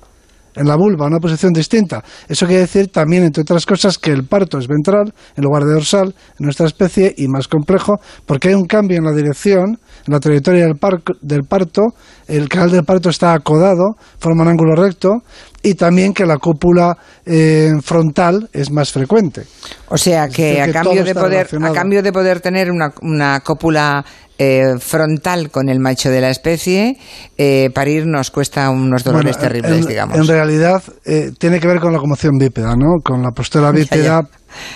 en 0.59 0.67
la 0.67 0.75
vulva, 0.75 1.07
una 1.07 1.19
posición 1.19 1.53
distinta. 1.53 2.03
Eso 2.27 2.45
quiere 2.45 2.61
decir 2.61 2.89
también, 2.89 3.23
entre 3.23 3.43
otras 3.43 3.65
cosas, 3.65 3.97
que 3.97 4.11
el 4.11 4.25
parto 4.27 4.57
es 4.57 4.67
ventral 4.67 5.13
en 5.37 5.43
lugar 5.43 5.63
de 5.63 5.73
dorsal 5.73 6.13
en 6.37 6.45
nuestra 6.45 6.67
especie 6.67 7.13
y 7.17 7.27
más 7.27 7.47
complejo, 7.47 7.95
porque 8.25 8.49
hay 8.49 8.55
un 8.55 8.65
cambio 8.65 8.97
en 8.97 9.05
la 9.05 9.13
dirección, 9.13 9.79
en 10.05 10.13
la 10.13 10.19
trayectoria 10.19 10.65
del, 10.65 10.77
del 11.21 11.43
parto, 11.43 11.93
el 12.27 12.49
canal 12.49 12.71
del 12.71 12.83
parto 12.83 13.09
está 13.09 13.33
acodado, 13.33 13.95
forma 14.19 14.43
un 14.43 14.49
ángulo 14.49 14.75
recto, 14.75 15.23
y 15.63 15.75
también 15.75 16.13
que 16.13 16.25
la 16.25 16.37
cúpula 16.37 16.97
eh, 17.25 17.71
frontal 17.81 18.49
es 18.51 18.69
más 18.71 18.91
frecuente. 18.91 19.43
O 19.87 19.97
sea 19.97 20.27
que, 20.27 20.61
a, 20.61 20.71
cambio 20.71 21.03
de 21.03 21.15
poder, 21.15 21.47
a 21.61 21.71
cambio 21.71 22.03
de 22.03 22.11
poder 22.11 22.41
tener 22.41 22.69
una, 22.69 22.93
una 23.01 23.39
cópula 23.41 24.03
eh, 24.41 24.79
frontal 24.79 25.51
con 25.51 25.67
el 25.67 25.81
macho 25.81 26.09
de 26.09 26.21
la 26.21 26.29
especie, 26.29 26.97
eh, 27.37 27.69
parir 27.75 28.07
nos 28.07 28.31
cuesta 28.31 28.69
unos 28.69 29.03
dolores 29.03 29.37
terribles, 29.37 29.85
digamos. 29.85 30.17
En 30.17 30.25
realidad 30.27 30.81
eh, 31.05 31.31
tiene 31.37 31.59
que 31.59 31.67
ver 31.67 31.81
con 31.81 31.91
la 31.91 31.99
conmoción 31.99 32.37
bípeda, 32.37 32.73
¿no? 32.77 33.01
Con 33.03 33.21
la 33.21 33.31
postura 33.31 33.71
bípeda. 33.73 34.21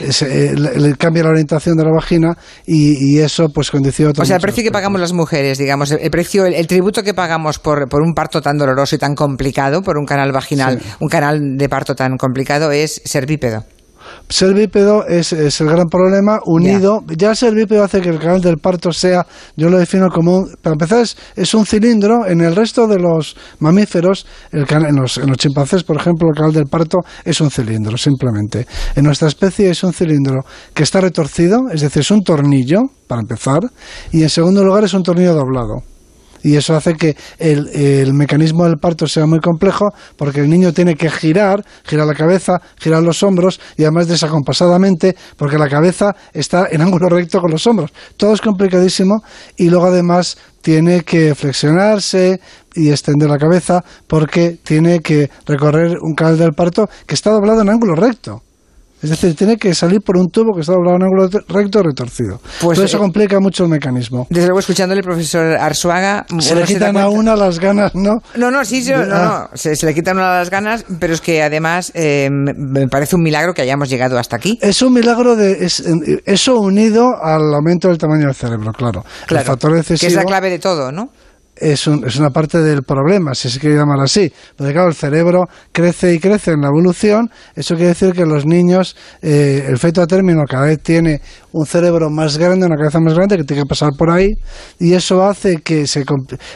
le, 0.02 0.96
cambia 0.98 1.24
la 1.24 1.30
orientación 1.30 1.78
de 1.78 1.86
la 1.86 1.92
vagina 1.92 2.34
y, 2.68 3.20
eso 3.20 3.48
pues 3.54 3.72
condiciona 3.72 4.12
O 4.18 4.26
sea, 4.26 4.36
el 4.36 4.42
precio 4.42 4.66
que 4.66 4.72
pagamos 4.72 5.00
las 5.00 5.14
mujeres, 5.14 5.58
digamos, 5.58 5.92
el, 5.92 6.12
precio, 6.12 6.46
el, 6.46 6.68
tributo 6.68 7.02
que 7.02 7.14
pagamos 7.14 7.58
por, 7.58 7.88
por, 7.88 8.02
un 8.02 8.14
parto 8.14 8.42
tan 8.42 8.58
doloroso 8.58 8.98
y 8.98 9.00
tan 9.00 9.16
complicado, 9.16 9.82
por 9.82 9.98
un 9.98 10.06
canal 10.06 10.34
vaginal, 10.34 10.82
un 11.00 11.08
canal 11.08 11.56
de 11.58 11.70
parto 11.70 11.96
tan 11.96 12.18
complicado, 12.18 12.70
es 12.72 13.02
ser 13.06 13.26
bípedo. 13.26 13.64
Ser 14.30 14.54
bípedo 14.54 15.06
es, 15.06 15.34
el 15.34 15.68
gran 15.68 15.88
problema, 15.88 16.40
unido. 16.46 17.04
Ya 17.18 17.36
ser 17.36 17.54
bípedo 17.54 17.84
hace 17.84 18.02
que 18.02 18.10
el 18.10 18.20
canal 18.20 18.42
del 18.42 18.58
parto 18.58 18.92
sea, 18.92 19.26
yo 19.56 19.70
lo 19.70 19.78
defino 19.78 20.10
como, 20.10 20.38
un, 20.38 20.56
para 20.62 20.74
empezar, 20.74 21.06
es, 21.36 21.54
un 21.54 21.66
cilindro. 21.66 22.26
En 22.26 22.42
el 22.42 22.56
resto 22.56 22.88
de 22.88 23.00
los 23.00 23.36
mamíferos, 23.60 24.26
el 24.52 24.66
en, 24.70 24.96
los, 24.96 25.18
en 25.18 25.28
los 25.28 25.38
chimpancés, 25.38 25.84
por 25.84 25.98
ejemplo, 25.98 26.28
el 26.30 26.36
canal 26.36 26.54
del 26.54 26.66
parto 26.66 27.00
es 27.24 27.40
un 27.42 27.52
cilindro, 27.52 27.98
simplemente. 27.98 28.66
En 28.96 29.04
nuestra 29.04 29.28
especie 29.28 29.70
es 29.70 29.84
un 29.84 29.94
cilindro 29.94 30.44
que 30.74 30.84
está 30.84 31.02
retorcido, 31.02 31.70
es 31.72 31.82
decir, 31.82 32.02
es 32.02 32.12
un 32.12 32.24
tornillo, 32.24 32.80
para 33.08 33.22
empezar, 33.22 33.60
y 34.12 34.24
en 34.24 34.30
segundo 34.30 34.64
lugar 34.64 34.84
es 34.84 34.94
un 34.94 35.04
tornillo 35.04 35.34
doblado 35.34 35.93
Y 36.44 36.56
eso 36.56 36.76
hace 36.76 36.94
que 36.94 37.16
el, 37.40 37.70
el 37.70 38.14
mecanismo 38.14 38.66
del 38.66 38.78
parto 38.78 39.08
sea 39.08 39.26
muy 39.26 39.40
complejo 39.40 39.90
porque 40.18 40.42
el 40.42 40.50
niño 40.50 40.74
tiene 40.74 40.96
que 40.96 41.10
girar, 41.10 41.64
girar 41.86 42.06
la 42.06 42.14
cabeza, 42.14 42.62
girar 42.78 43.02
los 43.02 43.24
hombros 43.24 43.60
y 43.78 43.84
además 43.84 44.08
desacompasadamente 44.08 45.16
porque 45.38 45.58
la 45.58 45.70
cabeza 45.70 46.16
está 46.34 46.68
en 46.70 46.82
ángulo 46.82 47.10
recto 47.10 47.40
con 47.40 47.52
los 47.52 47.66
hombros. 47.66 47.92
Todo 48.18 48.34
es 48.34 48.42
complicadísimo 48.42 49.24
y 49.58 49.70
luego 49.70 49.88
además 49.88 50.38
tiene 50.62 51.02
que 51.02 51.36
flexionarse 51.36 52.40
y 52.76 52.90
extender 52.90 53.30
la 53.30 53.38
cabeza 53.38 53.84
porque 54.08 54.58
tiene 54.64 55.00
que 55.00 55.30
recorrer 55.46 55.98
un 56.02 56.16
canal 56.16 56.38
del 56.38 56.54
parto 56.54 56.90
que 57.06 57.16
está 57.16 57.32
doblado 57.32 57.62
en 57.62 57.70
ángulo 57.70 57.96
recto. 57.96 58.42
Es 59.04 59.10
decir, 59.10 59.36
tiene 59.36 59.58
que 59.58 59.74
salir 59.76 60.00
por 60.00 60.16
un 60.16 60.30
tubo 60.30 60.56
que 60.56 60.62
está 60.62 60.74
doblado 60.74 60.96
en 60.96 61.04
ángulo 61.04 61.30
recto 61.50 61.84
retorcido. 61.84 62.40
Pues 62.62 62.80
eso 62.80 62.98
eh, 62.98 63.00
complica 63.02 63.40
mucho 63.42 63.64
el 63.64 63.70
mecanismo. 63.70 64.28
Desde 64.30 64.48
luego, 64.48 64.60
escuchándole 64.60 65.00
el 65.00 65.06
profesor 65.06 65.58
Arzuaga... 65.58 66.26
Se 66.40 66.56
le 66.56 66.64
quitan 66.64 66.96
a 66.96 67.10
una 67.10 67.36
las 67.36 67.60
ganas, 67.60 67.94
¿no? 67.96 68.22
No, 68.36 68.50
no, 68.50 68.64
sí, 68.64 68.82
no, 68.90 69.06
no, 69.06 69.16
ah. 69.16 69.50
se, 69.54 69.76
le 69.86 69.94
quitan 69.94 70.18
una 70.18 70.40
las 70.40 70.50
ganas, 70.50 70.86
pero 71.00 71.14
es 71.14 71.20
que 71.20 71.44
además 71.44 71.92
eh, 71.96 72.30
me 72.32 72.88
parece 72.88 73.18
un 73.18 73.24
milagro 73.24 73.54
que 73.54 73.62
hayamos 73.62 73.90
llegado 73.90 74.18
hasta 74.18 74.38
aquí. 74.38 74.58
Es 74.62 74.82
un 74.82 74.94
milagro 74.94 75.36
de... 75.36 75.68
eso 76.26 76.60
unido 76.60 77.22
al 77.22 77.54
aumento 77.54 77.90
del 77.90 77.98
tamaño 77.98 78.28
del 78.28 78.36
cerebro, 78.36 78.72
claro. 78.72 79.04
Claro, 79.28 79.42
el 79.42 79.48
factor 79.48 79.84
que 79.84 80.08
es 80.08 80.14
la 80.14 80.24
clave 80.24 80.50
de 80.50 80.60
todo, 80.60 80.94
¿no? 80.94 81.10
Es, 81.72 81.88
es, 81.88 82.16
una 82.18 82.30
parte 82.30 82.60
del 82.60 82.84
problema, 82.84 83.34
si 83.34 83.50
se 83.50 83.60
quiere 83.60 83.76
llamar 83.76 84.00
así. 84.02 84.32
Porque 84.56 84.74
claro, 84.74 84.90
el 84.90 84.96
cerebro 84.96 85.46
crece 85.72 86.14
y 86.14 86.20
crece 86.20 86.52
en 86.52 86.62
la 86.62 86.68
evolución, 86.68 87.30
eso 87.56 87.76
quiere 87.76 87.90
decir 87.90 88.12
que 88.14 88.26
los 88.26 88.46
niños, 88.46 88.96
eh, 89.22 89.66
el 89.68 89.78
feto 89.78 90.02
a 90.02 90.08
término 90.08 90.44
cada 90.48 90.66
vez 90.66 90.82
tiene 90.82 91.22
un 91.52 91.66
cerebro 91.66 92.10
más 92.10 92.38
grande, 92.38 92.66
una 92.66 92.76
cabeza 92.76 93.00
más 93.00 93.14
grande 93.14 93.38
que 93.38 93.44
tiene 93.44 93.64
que 93.64 93.70
pasar 93.70 93.92
por 93.98 94.10
ahí, 94.10 94.30
y 94.80 94.94
eso 94.94 95.24
hace 95.24 95.58
que 95.58 95.88
se, 95.88 96.04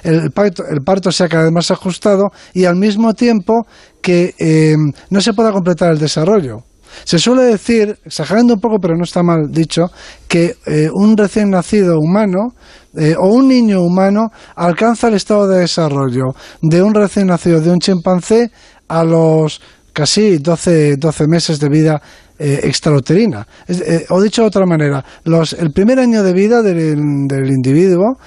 el, 0.04 0.32
parto, 0.32 0.64
el 0.70 0.82
parto 0.82 1.12
sea 1.12 1.30
cada 1.30 1.44
vez 1.44 1.54
más 1.54 1.72
ajustado 1.72 2.30
y 2.54 2.66
al 2.66 2.76
mismo 2.76 3.14
tiempo 3.14 3.66
que 4.02 4.34
eh, 4.38 4.76
no 5.10 5.22
se 5.22 5.34
pueda 5.34 5.52
completar 5.52 5.92
el 5.92 6.00
desarrollo. 6.00 6.64
Se 7.04 7.20
suele 7.20 7.44
decir, 7.44 7.98
exagerando 8.06 8.56
un 8.56 8.60
poco, 8.60 8.80
pero 8.80 8.96
no 8.96 9.04
está 9.04 9.24
mal 9.24 9.52
dicho, 9.52 9.88
que 10.28 10.56
eh, 10.66 10.90
un 10.94 11.16
recién 11.16 11.50
nacido 11.50 12.00
humano 12.00 12.54
eh, 12.98 13.16
o 13.18 13.28
un 13.28 13.48
niño 13.48 13.82
humano 13.82 14.32
alcanza 14.56 15.08
el 15.08 15.16
estado 15.16 15.48
de 15.48 15.60
desarrollo 15.60 16.34
de 16.62 16.82
un 16.82 16.94
recién 16.94 17.28
nacido 17.28 17.62
de 17.62 17.70
un 17.70 17.80
chimpancé 17.80 18.52
a 18.88 19.04
los 19.04 19.62
casi 19.94 20.38
12, 20.38 20.98
12 20.98 21.28
meses 21.28 21.60
de 21.60 21.70
vida 21.70 22.02
eh, 22.40 22.62
extrauterina. 22.64 23.48
o 24.10 24.22
dicho 24.22 24.42
de 24.44 24.48
otra 24.48 24.66
manera, 24.66 25.04
los, 25.24 25.54
el 25.54 25.72
primer 25.72 26.00
año 26.00 26.22
de 26.22 26.34
vida 26.34 26.62
del, 26.62 27.00
individuo, 27.50 28.18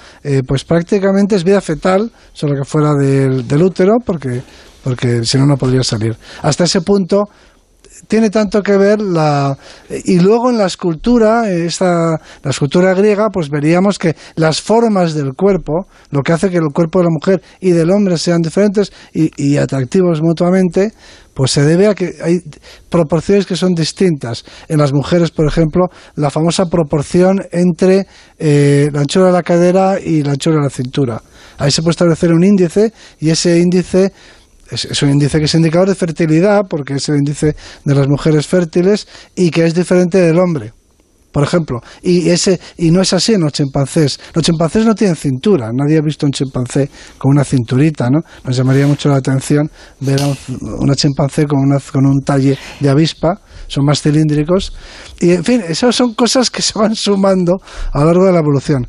pues 0.45 0.65
prácticamente 0.65 1.37
es 1.37 1.45
vida 1.45 1.61
fetal, 1.61 2.11
solo 2.33 2.55
que 2.55 2.65
fuera 2.65 2.93
del, 2.93 3.47
del 3.47 3.63
útero, 3.63 3.99
porque, 4.05 4.41
porque 4.83 5.23
si 5.23 5.37
no, 5.37 5.45
no 5.45 5.55
podría 5.55 5.83
salir. 5.83 6.17
Hasta 6.41 6.65
ese 6.65 6.81
punto, 6.81 7.29
tiene 8.07 8.29
tanto 8.29 8.61
que 8.61 8.77
ver 8.77 9.01
la 9.01 9.57
y 9.89 10.19
luego 10.19 10.49
en 10.49 10.57
la 10.57 10.65
escultura 10.65 11.49
esta 11.49 12.19
la 12.43 12.49
escultura 12.51 12.93
griega 12.93 13.29
pues 13.29 13.49
veríamos 13.49 13.97
que 13.97 14.15
las 14.35 14.61
formas 14.61 15.13
del 15.13 15.33
cuerpo 15.33 15.87
lo 16.09 16.21
que 16.21 16.33
hace 16.33 16.49
que 16.49 16.57
el 16.57 16.73
cuerpo 16.73 16.99
de 16.99 17.05
la 17.05 17.11
mujer 17.11 17.41
y 17.59 17.71
del 17.71 17.91
hombre 17.91 18.17
sean 18.17 18.41
diferentes 18.41 18.91
y, 19.13 19.57
atractivos 19.57 20.21
mutuamente 20.21 20.93
pues 21.33 21.51
se 21.51 21.63
debe 21.63 21.87
a 21.87 21.95
que 21.95 22.15
hay 22.21 22.39
proporciones 22.89 23.45
que 23.45 23.55
son 23.55 23.73
distintas. 23.73 24.43
En 24.67 24.79
las 24.79 24.91
mujeres, 24.91 25.31
por 25.31 25.47
ejemplo, 25.47 25.85
la 26.15 26.29
famosa 26.29 26.65
proporción 26.65 27.41
entre 27.51 28.05
eh, 28.37 28.89
la 28.91 28.99
anchura 28.99 29.27
de 29.27 29.31
la 29.31 29.41
cadera 29.41 29.99
y 29.99 30.23
la 30.23 30.31
anchura 30.31 30.57
de 30.57 30.63
la 30.63 30.69
cintura. 30.69 31.21
Ahí 31.57 31.71
se 31.71 31.81
puede 31.81 31.91
establecer 31.91 32.33
un 32.33 32.43
índice 32.43 32.91
y 33.19 33.29
ese 33.29 33.59
índice 33.59 34.11
es, 34.71 35.03
un 35.03 35.11
índice 35.11 35.39
que 35.39 35.45
es 35.45 35.53
indicador 35.53 35.89
de 35.89 35.95
fertilidad, 35.95 36.61
porque 36.69 36.95
es 36.95 37.09
el 37.09 37.17
índice 37.17 37.55
de 37.83 37.95
las 37.95 38.07
mujeres 38.07 38.47
fértiles 38.47 39.07
y 39.35 39.51
que 39.51 39.65
es 39.65 39.73
diferente 39.73 40.17
del 40.19 40.39
hombre. 40.39 40.73
Por 41.31 41.43
ejemplo, 41.43 41.81
y 42.01 42.29
ese 42.29 42.59
y 42.77 42.91
no 42.91 43.01
es 43.01 43.13
así 43.13 43.33
en 43.33 43.41
los 43.41 43.53
chimpancés. 43.53 44.19
Los 44.33 44.43
chimpancés 44.43 44.85
no 44.85 44.93
tienen 44.93 45.15
cintura. 45.15 45.71
Nadie 45.73 45.97
ha 45.97 46.01
visto 46.01 46.25
un 46.25 46.33
chimpancé 46.33 46.89
con 47.17 47.31
una 47.31 47.45
cinturita, 47.45 48.09
¿no? 48.09 48.19
Nos 48.43 48.57
llamaría 48.57 48.85
mucho 48.85 49.07
la 49.07 49.15
atención 49.15 49.71
ver 50.01 50.21
a 50.21 50.27
una 50.77 50.93
chimpancé 50.93 51.45
con, 51.45 51.59
una, 51.59 51.77
con 51.79 52.05
un 52.05 52.21
talle 52.21 52.57
de 52.81 52.89
avispa. 52.89 53.39
Son 53.67 53.85
más 53.85 54.01
cilíndricos. 54.01 54.73
Y, 55.21 55.31
en 55.31 55.45
fin, 55.45 55.63
esas 55.65 55.95
son 55.95 56.13
cosas 56.15 56.49
que 56.49 56.61
se 56.61 56.77
van 56.77 56.95
sumando 56.95 57.61
a 57.93 57.99
lo 57.99 58.05
largo 58.07 58.25
de 58.25 58.33
la 58.33 58.39
evolución. 58.39 58.85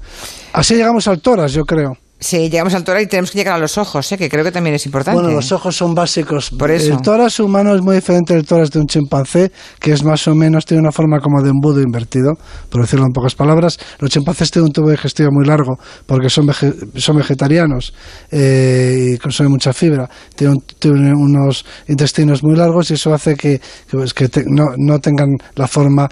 Así 0.53 0.75
llegamos 0.75 1.07
al 1.07 1.21
toras, 1.21 1.53
yo 1.53 1.63
creo. 1.63 2.02
Sí, 2.23 2.49
llegamos 2.49 2.73
al 2.75 2.85
tórax 2.85 3.05
y 3.05 3.07
tenemos 3.09 3.33
que 3.33 3.39
llegar 3.39 3.57
a 3.57 3.59
los 3.59 3.77
ojos, 3.79 4.13
¿eh? 4.13 4.17
que 4.17 4.29
creo 4.29 4.45
que 4.45 4.53
también 4.53 4.77
es 4.77 4.87
importante. 4.87 5.21
Bueno, 5.21 5.35
los 5.35 5.51
ojos 5.51 5.77
son 5.77 5.93
básicos. 5.93 6.51
Por 6.51 6.71
eso. 6.71 6.93
El 6.93 7.03
tórax 7.03 7.41
humano 7.41 7.75
es 7.75 7.83
muy 7.83 7.97
diferente 7.97 8.33
del 8.33 8.47
tórax 8.47 8.71
de 8.71 8.79
un 8.79 8.87
chimpancé, 8.87 9.51
que 9.81 9.93
es 9.93 10.05
más 10.05 10.29
o 10.29 10.35
menos, 10.37 10.65
tiene 10.65 10.83
una 10.83 10.93
forma 10.93 11.19
como 11.19 11.43
de 11.43 11.51
embudo 11.51 11.81
invertido, 11.81 12.35
por 12.71 12.83
decirlo 12.83 13.07
en 13.07 13.13
pocas 13.13 13.35
palabras. 13.35 13.77
Los 13.99 14.11
chimpancés 14.11 14.53
tienen 14.53 14.67
un 14.67 14.73
tubo 14.73 14.91
digestivo 14.91 15.31
muy 15.33 15.45
largo, 15.45 15.77
porque 16.07 16.31
son, 16.31 16.49
son 16.95 17.17
vegetarianos 17.17 17.93
eh, 18.31 19.15
y 19.15 19.19
consumen 19.19 19.51
mucha 19.51 19.73
fibra. 19.73 20.09
Tienen, 20.37 20.63
unos 21.17 21.65
intestinos 21.89 22.45
muy 22.45 22.55
largos 22.55 22.93
y 22.93 22.95
eso 22.95 23.13
hace 23.13 23.35
que, 23.35 23.61
que, 23.91 23.97
pues, 23.97 24.15
no, 24.47 24.67
no 24.77 25.01
tengan 25.01 25.31
la 25.57 25.67
forma 25.67 26.09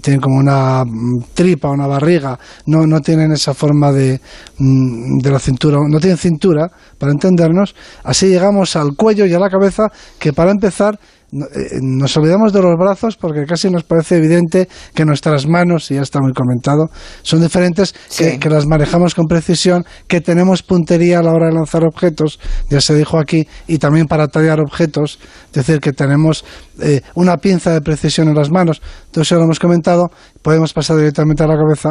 tienen 0.00 0.20
como 0.20 0.38
una 0.38 0.84
mm, 0.84 1.32
tripa, 1.34 1.70
una 1.70 1.86
barriga, 1.86 2.38
no, 2.66 2.86
no 2.86 3.00
tienen 3.00 3.32
esa 3.32 3.54
forma 3.54 3.92
de, 3.92 4.20
mm, 4.58 5.18
de 5.18 5.30
la 5.30 5.38
cintura, 5.38 5.78
no 5.88 5.98
tienen 5.98 6.18
cintura, 6.18 6.70
para 6.98 7.12
entendernos, 7.12 7.74
así 8.04 8.26
llegamos 8.28 8.76
al 8.76 8.96
cuello 8.96 9.26
y 9.26 9.34
a 9.34 9.38
la 9.38 9.48
cabeza, 9.48 9.88
que 10.18 10.32
para 10.32 10.50
empezar 10.50 10.98
nos 11.32 12.16
olvidamos 12.18 12.52
de 12.52 12.60
los 12.60 12.76
brazos 12.78 13.16
porque 13.16 13.44
casi 13.46 13.70
nos 13.70 13.84
parece 13.84 14.18
evidente 14.18 14.68
que 14.94 15.06
nuestras 15.06 15.46
manos, 15.46 15.90
y 15.90 15.94
ya 15.94 16.02
está 16.02 16.20
muy 16.20 16.32
comentado, 16.34 16.90
son 17.22 17.40
diferentes, 17.40 17.94
que, 18.16 18.50
las 18.50 18.66
manejamos 18.66 19.14
con 19.14 19.26
precisión, 19.26 19.84
que 20.06 20.20
tenemos 20.20 20.62
puntería 20.62 21.20
a 21.20 21.22
la 21.22 21.32
hora 21.32 21.46
de 21.46 21.54
lanzar 21.54 21.84
objetos, 21.84 22.38
ya 22.68 22.82
se 22.82 22.94
dijo 22.94 23.18
aquí, 23.18 23.48
y 23.66 23.78
también 23.78 24.06
para 24.06 24.28
tallar 24.28 24.60
objetos, 24.60 25.18
es 25.46 25.52
decir, 25.52 25.80
que 25.80 25.92
tenemos 25.92 26.44
eh, 26.80 27.00
una 27.14 27.38
pinza 27.38 27.72
de 27.72 27.80
precisión 27.80 28.28
en 28.28 28.34
las 28.34 28.50
manos, 28.50 28.82
todo 29.10 29.22
eso 29.22 29.36
lo 29.36 29.44
hemos 29.44 29.58
comentado, 29.58 30.10
podemos 30.42 30.74
pasar 30.74 30.98
directamente 30.98 31.42
a 31.42 31.46
la 31.46 31.56
cabeza, 31.56 31.90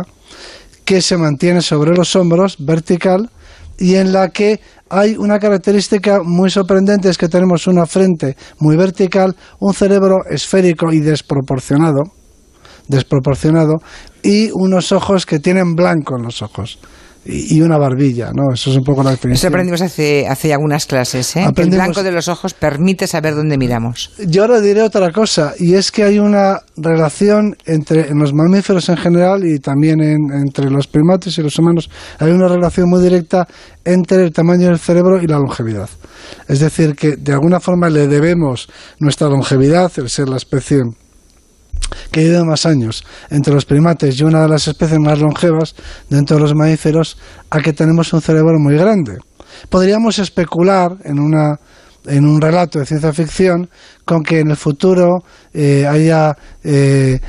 que 0.86 1.02
se 1.02 1.18
mantiene 1.18 1.62
sobre 1.62 1.96
los 1.96 2.16
hombros, 2.16 2.58
vertical, 2.60 3.30
y 3.78 3.96
en 3.96 4.14
la 4.14 4.30
que 4.30 4.60
hay 4.90 5.16
una 5.18 5.40
característica 5.40 6.20
muy 6.24 6.50
sorprendente, 6.50 7.10
es 7.10 7.18
que 7.18 7.30
tenemos 7.30 7.68
una 7.68 7.86
frente 7.86 8.36
muy 8.60 8.76
vertical, 8.76 9.36
un 9.60 9.74
cerebro 9.74 10.26
esférico 10.30 10.92
y 10.92 11.00
desproporcionado, 11.00 12.04
desproporcionado, 12.88 13.78
y 14.22 14.52
unos 14.52 14.92
ojos 14.92 15.26
que 15.26 15.40
tienen 15.40 15.76
blanco 15.76 16.18
en 16.18 16.24
los 16.24 16.42
ojos 16.42 16.80
y 17.24 17.62
una 17.62 17.78
barbilla, 17.78 18.32
¿no? 18.34 18.54
Eso 18.54 18.72
es 18.72 18.78
un 18.78 18.84
poco 18.84 19.04
la 19.04 19.12
definición. 19.12 19.36
Eso 19.36 19.48
aprendimos 19.48 19.82
hace, 19.82 20.28
hace 20.28 20.54
algunas 20.54 20.88
clases, 20.88 21.36
¿eh? 21.36 21.46
el 21.56 21.70
blanco 21.70 22.02
de 22.02 22.12
los 22.12 22.28
ojos 22.28 22.54
permite 22.54 23.06
saber 23.06 23.36
dónde 23.36 23.58
miramos. 23.58 24.12
Yo 24.28 24.44
ahora 24.44 24.60
diré 24.60 24.82
otra 24.82 25.12
cosa, 25.12 25.54
y 25.60 25.76
es 25.76 25.92
que 25.92 26.04
hay 26.04 26.18
una 26.18 26.62
relación 26.78 27.56
entre 27.66 28.10
en 28.10 28.18
los 28.18 28.34
mamíferos 28.34 28.90
en 28.90 28.98
general 28.98 29.46
y 29.46 29.60
también 29.60 30.02
entre 30.02 30.70
los 30.72 30.88
primates 30.88 31.38
y 31.38 31.44
los 31.44 31.58
humanos, 31.60 31.90
hay 32.18 32.32
una 32.32 32.48
relación 32.48 32.90
muy 32.90 33.04
directa 33.04 33.48
entre 33.86 34.24
el 34.24 34.34
tamaño 34.34 34.68
del 34.68 34.80
cerebro 34.80 35.22
y 35.22 35.28
la 35.28 35.38
longevidad. 35.38 35.90
Es 36.48 36.60
decir, 36.60 36.96
que 36.96 37.18
de 37.18 37.34
alguna 37.34 37.60
forma 37.60 37.90
le 37.90 38.08
debemos 38.08 38.68
nuestra 39.00 39.28
longevidad, 39.28 39.92
el 39.98 40.10
ser 40.10 40.28
la 40.28 40.38
especie 40.38 40.82
que 42.12 42.24
vive 42.24 42.44
más 42.44 42.66
años 42.66 43.04
entre 43.30 43.54
los 43.54 43.66
primates 43.66 44.20
y 44.20 44.24
una 44.24 44.42
de 44.42 44.50
las 44.50 44.68
especies 44.68 45.00
más 45.00 45.20
longevas 45.20 45.76
dentro 46.10 46.38
de 46.38 46.44
los 46.44 46.56
mamíferos, 46.56 47.18
a 47.50 47.60
que 47.62 47.74
tenemos 47.74 48.14
un 48.14 48.22
cerebro 48.22 48.60
muy 48.60 48.76
grande. 48.76 49.18
Podríamos 49.70 50.20
especular 50.20 50.92
en 51.04 51.20
una 51.20 51.58
en 52.08 52.26
un 52.26 52.42
relato 52.42 52.80
de 52.80 52.86
ciencia 52.86 53.14
ficción 53.14 53.70
con 54.06 54.24
que 54.24 54.40
en 54.40 54.50
el 54.50 54.58
futuro 54.58 55.20
eh, 55.54 55.86
haya 55.88 56.36
eh, 56.64 57.20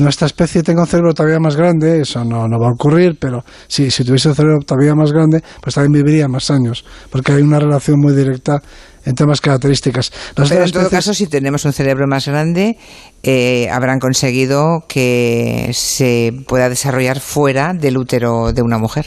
nuestra 0.00 0.26
especie 0.26 0.62
tenga 0.62 0.82
un 0.82 0.86
cerebro 0.86 1.14
todavía 1.14 1.40
más 1.40 1.56
grande, 1.56 2.02
eso 2.02 2.24
no, 2.24 2.46
no 2.46 2.58
va 2.60 2.68
a 2.68 2.72
ocurrir, 2.72 3.16
pero 3.18 3.42
si, 3.66 3.90
si 3.90 4.04
tuviese 4.04 4.28
un 4.28 4.34
cerebro 4.34 4.58
todavía 4.60 4.94
más 4.94 5.12
grande, 5.12 5.42
pues 5.62 5.74
también 5.74 6.04
viviría 6.04 6.28
más 6.28 6.50
años, 6.50 6.84
porque 7.10 7.32
hay 7.32 7.42
una 7.42 7.58
relación 7.58 7.98
muy 8.00 8.14
directa 8.14 8.60
en 9.08 9.14
temas 9.14 9.40
características. 9.40 10.12
Pero 10.34 10.64
en 10.64 10.70
todo 10.70 10.90
caso, 10.90 11.14
si 11.14 11.26
tenemos 11.26 11.64
un 11.64 11.72
cerebro 11.72 12.06
más 12.06 12.26
grande, 12.28 12.76
eh, 13.22 13.68
habrán 13.70 13.98
conseguido 13.98 14.84
que 14.86 15.70
se 15.72 16.32
pueda 16.46 16.68
desarrollar 16.68 17.20
fuera 17.20 17.72
del 17.72 17.96
útero 17.96 18.52
de 18.52 18.62
una 18.62 18.78
mujer. 18.78 19.06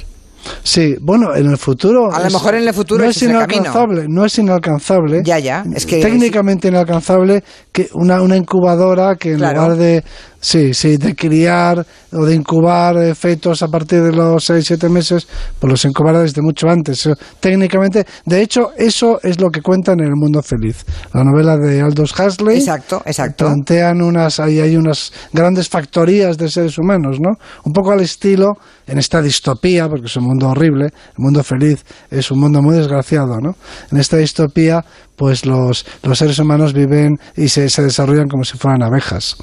Sí, 0.63 0.95
bueno, 0.99 1.35
en 1.35 1.51
el 1.51 1.57
futuro. 1.57 2.11
A 2.11 2.19
lo 2.19 2.31
mejor 2.31 2.55
en 2.55 2.67
el 2.67 2.73
futuro 2.73 3.03
no 3.03 3.11
es, 3.11 3.21
inalcanzable, 3.21 4.05
no 4.07 4.25
es 4.25 4.39
inalcanzable. 4.39 5.21
Ya, 5.23 5.37
ya. 5.37 5.63
Es 5.75 5.85
que 5.85 6.01
técnicamente 6.01 6.69
inalcanzable 6.69 7.43
que 7.71 7.89
una, 7.93 8.23
una 8.23 8.37
incubadora 8.37 9.15
que 9.17 9.33
en 9.33 9.37
lugar 9.37 9.75
de 9.75 10.03
Sí, 10.43 10.73
sí, 10.73 10.97
de 10.97 11.15
criar 11.15 11.85
o 12.11 12.25
de 12.25 12.33
incubar 12.33 12.97
eh, 12.97 13.13
fetos 13.13 13.61
a 13.61 13.67
partir 13.67 14.01
de 14.01 14.11
los 14.11 14.43
6, 14.43 14.65
7 14.65 14.89
meses, 14.89 15.27
pues 15.59 15.69
los 15.69 15.85
incubará 15.85 16.21
desde 16.21 16.41
mucho 16.41 16.67
antes. 16.67 17.07
Técnicamente, 17.39 18.07
de 18.25 18.41
hecho, 18.41 18.71
eso 18.75 19.19
es 19.21 19.39
lo 19.39 19.49
que 19.49 19.61
cuentan 19.61 19.99
en 19.99 20.07
El 20.07 20.15
Mundo 20.15 20.41
Feliz. 20.41 20.83
La 21.13 21.23
novela 21.23 21.57
de 21.57 21.81
Aldous 21.81 22.19
Huxley. 22.19 22.57
Exacto, 22.57 23.03
exacto. 23.05 23.45
Plantean 23.45 24.01
unas, 24.01 24.39
ahí 24.39 24.59
hay 24.59 24.75
unas 24.75 25.13
grandes 25.31 25.69
factorías 25.69 26.39
de 26.39 26.49
seres 26.49 26.75
humanos, 26.79 27.19
¿no? 27.19 27.35
Un 27.63 27.71
poco 27.71 27.91
al 27.91 28.01
estilo, 28.01 28.53
en 28.87 28.97
esta 28.97 29.21
distopía, 29.21 29.87
porque 29.87 30.07
es 30.07 30.15
un 30.17 30.25
mundo 30.25 30.49
horrible, 30.49 30.85
el 30.85 31.17
mundo 31.17 31.43
feliz 31.43 31.85
es 32.09 32.31
un 32.31 32.39
mundo 32.39 32.63
muy 32.63 32.75
desgraciado, 32.75 33.39
¿no? 33.39 33.55
En 33.91 33.99
esta 33.99 34.17
distopía, 34.17 34.83
pues 35.21 35.45
los, 35.45 35.85
los 36.01 36.17
seres 36.17 36.39
humanos 36.39 36.73
viven 36.73 37.19
y 37.37 37.49
se, 37.49 37.69
se 37.69 37.83
desarrollan 37.83 38.27
como 38.27 38.43
si 38.43 38.57
fueran 38.57 38.81
abejas. 38.81 39.37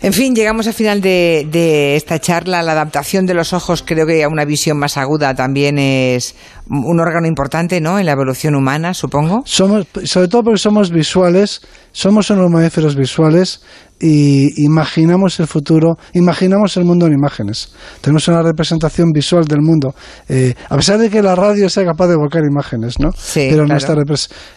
En 0.00 0.12
fin, 0.12 0.34
llegamos 0.34 0.66
al 0.66 0.72
final 0.72 1.00
de, 1.00 1.94
esta 1.94 2.18
charla. 2.18 2.64
La 2.64 2.72
adaptación 2.72 3.24
de 3.24 3.34
los 3.34 3.52
ojos, 3.52 3.84
creo 3.86 4.04
que 4.08 4.24
a 4.24 4.28
una 4.28 4.44
visión 4.44 4.76
más 4.76 4.96
aguda 4.96 5.36
también 5.36 5.78
es 5.78 6.34
un 6.68 6.98
órgano 6.98 7.28
importante, 7.28 7.80
¿no? 7.80 8.00
En 8.00 8.06
la 8.06 8.12
evolución 8.12 8.56
humana, 8.56 8.92
supongo. 8.92 9.42
Somos, 9.44 9.86
sobre 10.02 10.26
todo 10.26 10.42
porque 10.42 10.58
somos 10.58 10.90
visuales, 10.90 11.60
somos 11.92 12.28
unos 12.30 12.50
mamíferos 12.50 12.96
visuales 12.96 13.62
y 14.02 14.64
imaginamos 14.64 15.38
el 15.40 15.46
futuro, 15.46 15.94
imaginamos 16.12 16.76
el 16.76 16.84
mundo 16.84 17.06
en 17.06 17.12
imágenes. 17.14 17.72
Tenemos 18.00 18.26
una 18.28 18.42
representación 18.42 19.10
visual 19.12 19.44
del 19.44 19.60
mundo. 19.62 19.94
Eh, 20.28 20.54
a 20.68 20.76
pesar 20.76 20.98
de 20.98 21.08
que 21.08 21.22
la 21.22 21.34
radio 21.34 21.70
sea 21.70 21.84
capaz 21.84 22.08
de 22.08 22.14
evocar 22.14 22.42
imágenes, 22.44 22.98
¿no? 22.98 23.10
Sí, 23.16 23.48
pero 23.50 23.64
claro. 23.64 24.04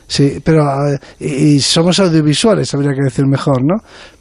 sí, 0.07 0.41
pero 0.43 0.65
eh, 0.87 0.99
y 1.19 1.59
somos 1.59 1.99
audiovisuales, 1.99 2.73
habría 2.73 2.91
que 2.91 3.03
decir 3.03 3.25
mejor, 3.25 3.61
¿no? 3.63 3.75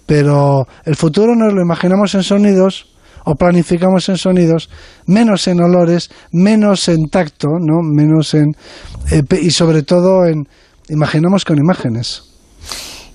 pero 0.06 0.66
el 0.84 0.96
futuro 0.96 1.34
nos 1.34 1.52
lo 1.52 1.62
imaginamos 1.62 2.14
en 2.14 2.22
sonidos 2.22 2.86
o 3.24 3.34
planificamos 3.36 4.08
en 4.10 4.18
sonidos, 4.18 4.68
menos 5.06 5.48
en 5.48 5.60
olores, 5.62 6.10
menos 6.30 6.88
en 6.88 7.08
tacto, 7.08 7.48
¿no? 7.58 7.80
menos 7.82 8.34
en 8.34 8.52
eh, 9.10 9.22
y 9.40 9.50
sobre 9.50 9.82
todo 9.82 10.26
en 10.26 10.46
imaginamos 10.88 11.44
con 11.44 11.58
imágenes. 11.58 12.24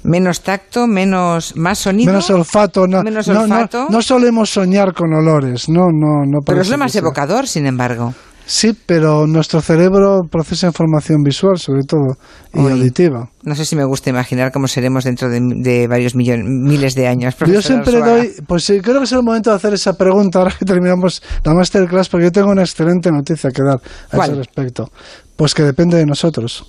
Menos 0.04 0.42
tacto, 0.42 0.88
menos 0.88 1.56
más 1.56 1.80
sonido. 1.80 2.12
Menos 2.12 2.30
olfato, 2.30 2.88
no, 2.88 3.04
menos 3.04 3.28
olfato. 3.28 3.88
No, 3.90 4.02
solemos 4.02 4.50
soñar 4.50 4.94
con 4.94 5.14
olores, 5.14 5.68
no, 5.70 5.88
no, 5.92 6.26
no. 6.26 6.40
Pero 6.46 6.62
es 6.62 6.70
lo 6.70 6.78
más 6.78 6.96
evocador, 6.96 7.48
sin 7.48 7.66
embargo. 7.66 8.14
Sí, 8.52 8.76
pero 8.88 9.28
nuestro 9.28 9.62
cerebro 9.62 10.22
procesa 10.28 10.66
información 10.66 11.22
visual, 11.22 11.60
sobre 11.60 11.84
todo, 11.84 12.18
y 12.52 12.60
auditiva. 12.60 13.30
No 13.44 13.54
sé 13.54 13.64
si 13.64 13.76
me 13.76 13.86
gusta 13.86 14.10
imaginar 14.10 14.52
cómo 14.52 14.68
seremos 14.68 15.04
dentro 15.04 15.30
de, 15.30 15.88
varios 15.88 16.16
millones, 16.16 16.46
miles 16.48 16.96
de 16.96 17.06
años. 17.06 17.36
Yo 17.46 17.62
siempre 17.62 18.00
doy, 18.00 18.34
pues 18.48 18.64
sí, 18.64 18.80
creo 18.82 18.98
que 18.98 19.04
es 19.04 19.12
el 19.12 19.22
momento 19.22 19.52
de 19.52 19.58
hacer 19.58 19.76
esa 19.76 19.94
pregunta 19.94 20.40
ahora 20.40 20.56
que 20.58 20.66
terminamos 20.66 21.22
la 21.44 21.54
masterclass, 21.54 22.10
porque 22.10 22.24
yo 22.24 22.32
tengo 22.32 22.50
una 22.50 22.64
excelente 22.64 23.12
noticia 23.12 23.52
que 23.52 23.62
dar 23.62 23.80
a 24.12 24.26
ese 24.26 24.34
respecto. 24.34 24.90
Pues 25.36 25.54
que 25.54 25.62
depende 25.62 25.98
de 25.98 26.08
nosotros. 26.08 26.66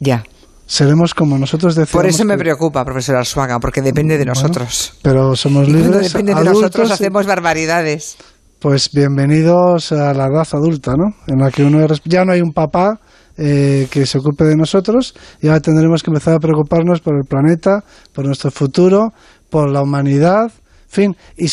Ya. 0.00 0.24
Seremos 0.68 1.14
como 1.14 1.38
nosotros 1.38 1.74
decimos. 1.74 1.92
Por 2.02 2.06
eso 2.06 2.26
me 2.26 2.36
preocupa, 2.36 2.84
profesor 2.84 3.16
Arsuaga, 3.16 3.58
porque 3.58 3.80
depende 3.80 4.18
de 4.18 4.26
nosotros. 4.26 4.92
pero 5.00 5.34
somos 5.34 5.66
libres. 5.66 6.12
depende 6.12 6.34
de 6.34 6.44
nosotros, 6.44 6.90
hacemos 6.90 7.24
barbaridades. 7.24 8.18
Pues 8.58 8.90
bienvenidos 8.92 9.92
a 9.92 10.12
la 10.12 10.26
edad 10.26 10.46
adulta, 10.52 10.92
¿no? 10.94 11.14
En 11.26 11.40
la 11.40 11.50
que 11.50 11.64
uno 11.64 11.86
ya 12.04 12.26
no 12.26 12.32
hay 12.32 12.42
un 12.42 12.52
papá 12.52 13.00
eh, 13.38 13.88
que 13.90 14.04
se 14.04 14.18
ocupe 14.18 14.44
de 14.44 14.56
nosotros 14.56 15.14
y 15.40 15.46
ahora 15.48 15.60
tendremos 15.60 16.02
que 16.02 16.10
empezar 16.10 16.34
a 16.34 16.38
preocuparnos 16.38 17.00
por 17.00 17.14
el 17.14 17.26
planeta, 17.26 17.82
por 18.12 18.26
nuestro 18.26 18.50
futuro, 18.50 19.14
por 19.48 19.70
la 19.70 19.80
humanidad, 19.80 20.52
en 20.52 20.90
fin. 20.90 21.16
Y 21.38 21.46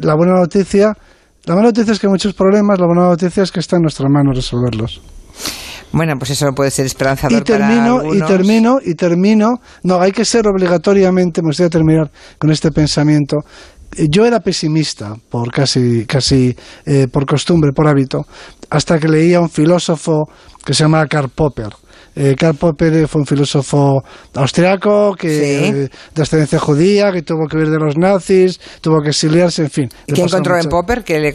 la 0.00 0.16
buena 0.16 0.40
noticia, 0.40 0.92
la 1.44 1.54
mala 1.54 1.68
noticia 1.68 1.92
es 1.92 2.00
que 2.00 2.08
hay 2.08 2.12
muchos 2.12 2.34
problemas, 2.34 2.80
la 2.80 2.86
buena 2.86 3.04
noticia 3.10 3.44
es 3.44 3.52
que 3.52 3.60
está 3.60 3.76
en 3.76 3.82
nuestras 3.82 4.10
manos 4.10 4.34
resolverlos. 4.34 5.02
Bueno, 5.96 6.18
pues 6.18 6.30
eso 6.32 6.52
puede 6.52 6.70
ser 6.70 6.84
esperanzador 6.84 7.40
y 7.40 7.42
termino, 7.42 8.02
para 8.02 8.14
Y 8.14 8.20
termino, 8.20 8.78
y 8.84 8.94
termino. 8.94 9.60
No, 9.82 9.98
hay 9.98 10.12
que 10.12 10.26
ser 10.26 10.46
obligatoriamente, 10.46 11.40
me 11.40 11.48
gustaría 11.48 11.70
terminar 11.70 12.10
con 12.38 12.50
este 12.50 12.70
pensamiento, 12.70 13.38
yo 14.10 14.26
era 14.26 14.40
pesimista 14.40 15.14
por 15.30 15.50
casi, 15.50 16.04
casi 16.04 16.54
eh, 16.84 17.06
por 17.10 17.24
costumbre, 17.24 17.72
por 17.72 17.88
hábito, 17.88 18.26
hasta 18.68 18.98
que 18.98 19.08
leía 19.08 19.38
a 19.38 19.40
un 19.40 19.48
filósofo 19.48 20.28
que 20.64 20.74
se 20.74 20.84
llama 20.84 21.06
Karl 21.06 21.30
Popper. 21.30 21.70
Eh, 22.14 22.34
Karl 22.38 22.56
Popper 22.56 23.08
fue 23.08 23.22
un 23.22 23.26
filósofo 23.26 24.02
austriaco 24.34 25.14
que, 25.14 25.88
de 26.14 26.22
ascendencia 26.22 26.58
judía, 26.58 27.10
que 27.10 27.22
tuvo 27.22 27.46
que 27.46 27.56
ver 27.56 27.70
de 27.70 27.78
los 27.78 27.96
nazis, 27.96 28.60
tuvo 28.82 29.00
que 29.00 29.10
exiliarse, 29.10 29.62
en 29.62 29.70
fin. 29.70 29.88
¿Y 30.06 30.12
qué 30.12 30.22
encontró 30.22 30.58
en 30.58 30.68
Popper 30.68 31.04
que 31.04 31.18
le, 31.20 31.32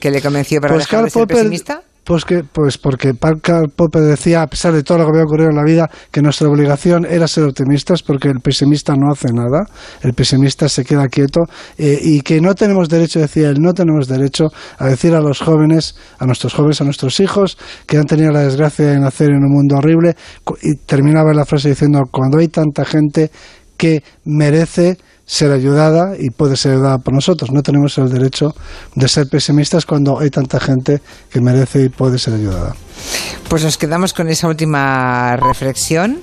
que 0.00 0.10
le 0.10 0.20
convenció 0.20 0.60
para 0.60 0.74
pues 0.74 0.86
dejar 0.86 1.04
de 1.04 1.10
ser 1.10 1.26
pesimista? 1.28 1.82
Pues, 2.10 2.24
pues 2.52 2.76
porque 2.76 3.12
Karl 3.40 3.70
Popper 3.70 4.02
decía, 4.02 4.42
a 4.42 4.48
pesar 4.48 4.72
de 4.72 4.82
todo 4.82 4.98
lo 4.98 5.04
que 5.04 5.10
había 5.10 5.22
ocurrido 5.22 5.50
en 5.50 5.54
la 5.54 5.62
vida, 5.62 5.88
que 6.10 6.20
nuestra 6.20 6.48
obligación 6.48 7.06
era 7.08 7.28
ser 7.28 7.44
optimistas, 7.44 8.02
porque 8.02 8.26
el 8.26 8.40
pesimista 8.40 8.96
no 8.96 9.12
hace 9.12 9.28
nada, 9.32 9.66
el 10.02 10.12
pesimista 10.12 10.68
se 10.68 10.84
queda 10.84 11.06
quieto, 11.06 11.42
eh, 11.78 12.00
y 12.02 12.22
que 12.22 12.40
no 12.40 12.56
tenemos 12.56 12.88
derecho, 12.88 13.20
decía 13.20 13.50
él, 13.50 13.58
no 13.60 13.74
tenemos 13.74 14.08
derecho 14.08 14.48
a 14.78 14.88
decir 14.88 15.14
a 15.14 15.20
los 15.20 15.38
jóvenes, 15.38 15.94
a 16.18 16.26
nuestros 16.26 16.52
jóvenes, 16.52 16.80
a 16.80 16.84
nuestros 16.84 17.20
hijos, 17.20 17.56
que 17.86 17.98
han 17.98 18.06
tenido 18.06 18.32
la 18.32 18.40
desgracia 18.40 18.86
de 18.86 18.98
nacer 18.98 19.30
en 19.30 19.44
un 19.44 19.52
mundo 19.52 19.76
horrible, 19.76 20.16
y 20.62 20.84
terminaba 20.86 21.32
la 21.32 21.44
frase 21.44 21.68
diciendo, 21.68 22.00
cuando 22.10 22.38
hay 22.38 22.48
tanta 22.48 22.84
gente 22.84 23.30
que 23.76 24.02
merece 24.24 24.98
ser 25.30 25.52
ayudada 25.52 26.16
y 26.18 26.30
puede 26.30 26.56
ser 26.56 26.72
ayudada 26.72 26.98
por 26.98 27.14
nosotros. 27.14 27.52
No 27.52 27.62
tenemos 27.62 27.96
el 27.98 28.10
derecho 28.10 28.52
de 28.96 29.06
ser 29.06 29.28
pesimistas 29.28 29.86
cuando 29.86 30.18
hay 30.18 30.28
tanta 30.28 30.58
gente 30.58 31.00
que 31.30 31.40
merece 31.40 31.84
y 31.84 31.88
puede 31.88 32.18
ser 32.18 32.34
ayudada. 32.34 32.74
Pues 33.48 33.62
nos 33.62 33.78
quedamos 33.78 34.12
con 34.12 34.28
esa 34.28 34.48
última 34.48 35.36
reflexión 35.36 36.18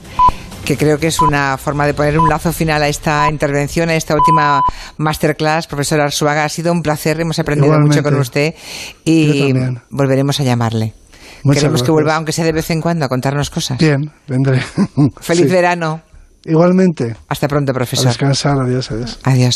que 0.65 0.75
creo 0.75 0.99
que 0.99 1.07
es 1.07 1.21
una 1.21 1.57
forma 1.57 1.85
de 1.85 1.93
poner 1.93 2.19
un 2.19 2.27
lazo 2.27 2.51
final 2.51 2.83
a 2.83 2.89
esta 2.89 3.29
intervención, 3.31 3.87
a 3.87 3.95
esta 3.95 4.13
última 4.13 4.61
masterclass. 4.97 5.67
Profesor 5.67 6.01
Arzuaga, 6.01 6.43
ha 6.43 6.49
sido 6.49 6.73
un 6.73 6.81
placer, 6.81 7.21
hemos 7.21 7.39
aprendido 7.39 7.79
mucho 7.79 8.03
con 8.03 8.15
usted 8.15 8.55
y 9.05 9.53
volveremos 9.89 10.41
a 10.41 10.43
llamarle. 10.43 10.93
Queremos 11.49 11.81
que 11.81 11.91
vuelva, 11.91 12.17
aunque 12.17 12.33
sea 12.33 12.43
de 12.43 12.51
vez 12.51 12.69
en 12.71 12.81
cuando, 12.81 13.05
a 13.05 13.07
contarnos 13.07 13.49
cosas. 13.49 13.77
Bien, 13.77 14.11
vendré. 14.27 14.61
Feliz 15.21 15.49
verano. 15.49 16.01
Igualmente. 16.47 17.15
Hasta 17.27 17.47
pronto, 17.47 17.73
profesor. 17.73 18.07
A 18.07 18.09
descansar, 18.09 18.57
adiós, 18.59 18.89
adiós. 18.91 19.19
Adiós. 19.23 19.55